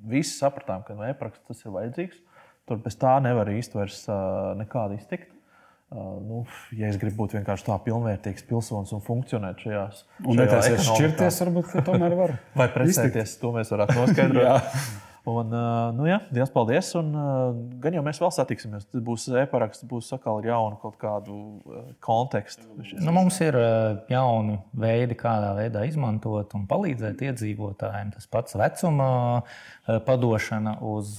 visi 0.09 0.35
sapratām, 0.35 0.83
ka 0.87 0.97
no 0.99 1.07
e-paraksta 1.07 1.53
tas 1.53 1.61
ir 1.63 1.77
vajadzīgs. 1.77 2.19
Tur 2.67 2.81
bez 2.83 2.97
tā 2.99 3.19
nevar 3.23 3.51
vairs 3.51 4.01
uh, 4.09 4.57
nekādi 4.59 4.99
iztikt. 4.99 5.31
Uh, 5.93 6.17
nu, 6.25 6.43
ja 6.73 6.89
es 6.89 6.97
gribu 6.97 7.21
būt 7.21 7.37
vienkārši 7.37 7.67
tā 7.69 7.77
pilnvērtīgs 7.85 8.47
pilsonis 8.49 8.95
un 8.97 9.03
funkcionēt 9.05 9.61
šajās 9.61 10.05
un 10.25 10.41
šajā 10.41 10.79
un 10.79 10.85
šķirties, 10.89 11.41
varbūt 11.45 11.75
tomēr 11.85 12.17
var. 12.17 12.37
Vai 12.59 12.71
precēties, 12.73 13.37
to 13.43 13.53
mēs 13.53 13.75
varētu 13.77 14.01
noskaidrot. 14.01 14.73
Un, 15.29 15.53
nu, 15.95 16.07
jā, 16.09 16.17
Dievs, 16.35 16.51
paldies. 16.51 16.89
Un, 16.99 17.13
gan 17.83 17.95
jau 17.95 18.03
mēs 18.03 18.19
vēl 18.19 18.33
satiksimies. 18.35 18.89
Tad 18.91 19.05
būs 19.07 19.29
e-paraksts, 19.45 19.87
būs 19.87 20.11
atkal 20.17 20.41
ar 20.41 20.49
jaunu 20.49 20.81
kaut 20.83 20.97
kādu 20.99 21.37
kontekstu. 22.03 22.67
Nu, 22.99 23.15
mums 23.15 23.39
ir 23.45 23.59
jauni 24.11 24.59
veidi, 24.75 25.15
kādā 25.19 25.53
veidā 25.61 25.85
izmantot 25.87 26.57
un 26.59 26.67
palīdzēt 26.71 27.23
iedzīvotājiem. 27.29 28.11
Tas 28.17 28.27
pats 28.35 28.59
vecuma 28.59 29.13
padošana 30.09 30.81
uz 30.91 31.15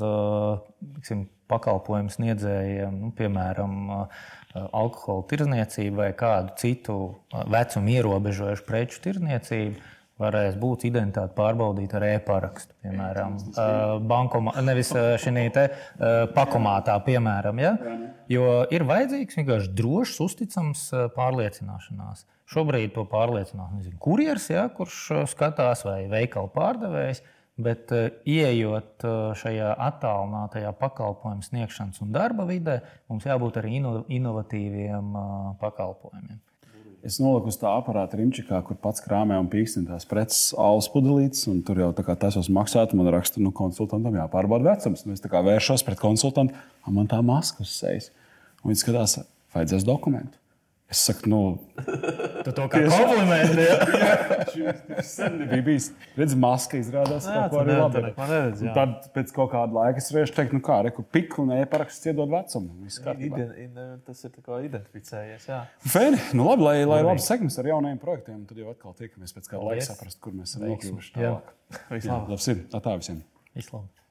tiksim, 0.97 1.29
pakalpojumu 1.51 2.11
sniedzējiem, 2.11 2.99
nu, 3.05 3.13
piemēram, 3.15 3.73
alkohola 4.53 5.25
tirzniecību 5.31 6.01
vai 6.01 6.11
kādu 6.17 6.55
citu 6.59 6.99
vecumu 7.31 7.95
ierobežojušu 7.95 8.67
preču 8.67 9.01
tirzniecību 9.07 9.91
varēs 10.21 10.57
būt 10.61 10.85
identitāte 10.87 11.33
pārbaudīta 11.37 11.97
ar 11.99 12.05
e-parakstu, 12.11 12.75
piemēram, 12.85 13.37
bankomā, 14.09 14.53
nevis 14.65 14.93
šī 15.23 15.47
te 15.55 15.65
pakomātā, 16.35 16.99
piemēram. 17.07 17.61
Ja? 17.63 17.73
Jo 18.31 18.63
ir 18.73 18.85
vajadzīgs 18.89 19.39
vienkārši 19.39 19.73
drošs, 19.79 20.19
uzticams 20.23 20.85
pārliecināšanās. 21.17 22.27
Šobrīd 22.53 22.93
to 22.93 23.07
pārliecinās 23.09 23.71
nezinu, 23.73 23.97
kurjers, 24.03 24.49
ja, 24.53 24.67
kurš 24.69 25.27
skatās 25.31 25.85
vai 25.87 26.03
veikala 26.11 26.51
pārdevējs. 26.53 27.23
Bet, 27.63 27.91
ieejot 28.25 29.03
šajā 29.37 29.75
attālinātajā 29.85 30.71
pakalpojumu 30.79 31.45
sniegšanas 31.45 32.01
un 32.01 32.09
darba 32.15 32.47
vidē, 32.49 32.79
mums 33.11 33.27
jābūt 33.29 33.59
arī 33.61 33.75
ino 33.77 33.91
inovatīviem 34.09 35.13
pakalpojumiem. 35.61 36.39
Es 37.03 37.17
noliku 37.19 37.51
uz 37.51 37.57
tā 37.59 37.67
aparāta 37.67 38.15
rimčikā, 38.15 38.61
kur 38.63 38.77
pats 38.79 39.03
krāmē 39.03 39.35
un 39.41 39.49
pīkstina 39.51 39.89
tās 39.91 40.05
preces, 40.07 40.53
alus 40.55 40.87
pudelītes. 40.93 41.43
Tur 41.67 41.81
jau 41.83 41.89
tā 41.95 42.05
kā 42.07 42.15
tas 42.19 42.37
esmu 42.39 42.55
maksāts, 42.61 42.95
man 42.95 43.09
raksta, 43.11 43.43
nu, 43.43 43.51
konsultantam 43.55 44.15
jāpārbauda 44.15 44.71
vecums. 44.71 45.03
Nu, 45.03 45.17
es 45.17 45.23
vēršos 45.23 45.83
pret 45.83 45.99
konsultantu, 45.99 46.55
man 46.87 47.11
tā 47.11 47.19
maska 47.25 47.65
uz 47.65 47.75
sejas. 47.75 48.07
Viņš 48.63 48.85
skatās, 48.85 49.17
vajadzēs 49.51 49.83
dokumentu. 49.83 50.39
Es 50.93 50.99
saku, 51.07 51.29
nu, 51.31 51.37
Tu 52.45 52.51
to 52.53 52.65
kā 52.69 52.81
komplimentu. 52.85 53.63
jā. 53.65 54.73
sen 55.15 55.39
nebija 55.39 55.65
bijis. 55.65 55.87
Redz, 56.19 56.35
maska 56.37 56.77
izrādās, 56.77 57.25
Jā, 57.25 57.47
ka 57.47 57.47
tu 57.49 57.57
tā 57.57 57.63
arī 57.63 57.77
labi. 57.79 58.03
Un 58.13 58.67
jā. 58.67 58.73
Tad 58.75 59.07
pēc 59.15 59.33
kaut 59.33 59.49
kāda 59.55 59.73
laika 59.73 60.03
es 60.03 60.11
varēšu 60.13 60.35
teikt, 60.37 60.53
nu 60.53 60.61
kā, 60.65 60.77
reku 60.85 61.05
piklu 61.15 61.47
un 61.47 61.55
e-paraksts 61.57 62.11
iedod 62.11 62.29
vecumu. 62.29 62.75
Iden, 63.25 63.81
tas 64.05 64.21
ir 64.27 64.35
tā 64.35 64.45
kā 64.45 64.61
identificējies. 64.67 65.49
Jā. 65.49 65.63
Fēni, 65.95 66.21
nu 66.37 66.45
labi, 66.51 66.67
lai, 66.67 66.77
lai 66.93 67.01
labs 67.09 67.25
segments 67.31 67.57
ar 67.63 67.71
jaunajiem 67.73 67.99
projektiem, 68.03 68.45
tad 68.49 68.61
jau 68.61 68.69
atkal 68.75 68.93
tiekamies 69.01 69.33
pēc 69.39 69.49
kāda 69.49 69.65
laika 69.71 69.89
saprast, 69.89 70.21
kur 70.21 70.37
mēs 70.37 70.53
esam 70.53 70.67
nokļuvuši 70.69 71.15
Jā. 71.17 71.33
tālāk. 71.33 71.51
Vislabāk. 71.89 72.31
labs 72.35 72.49
ir. 72.53 72.63
Tā 72.69 72.85
tā 72.85 72.97
visiem. 73.01 73.25
Vislabāk. 73.57 74.02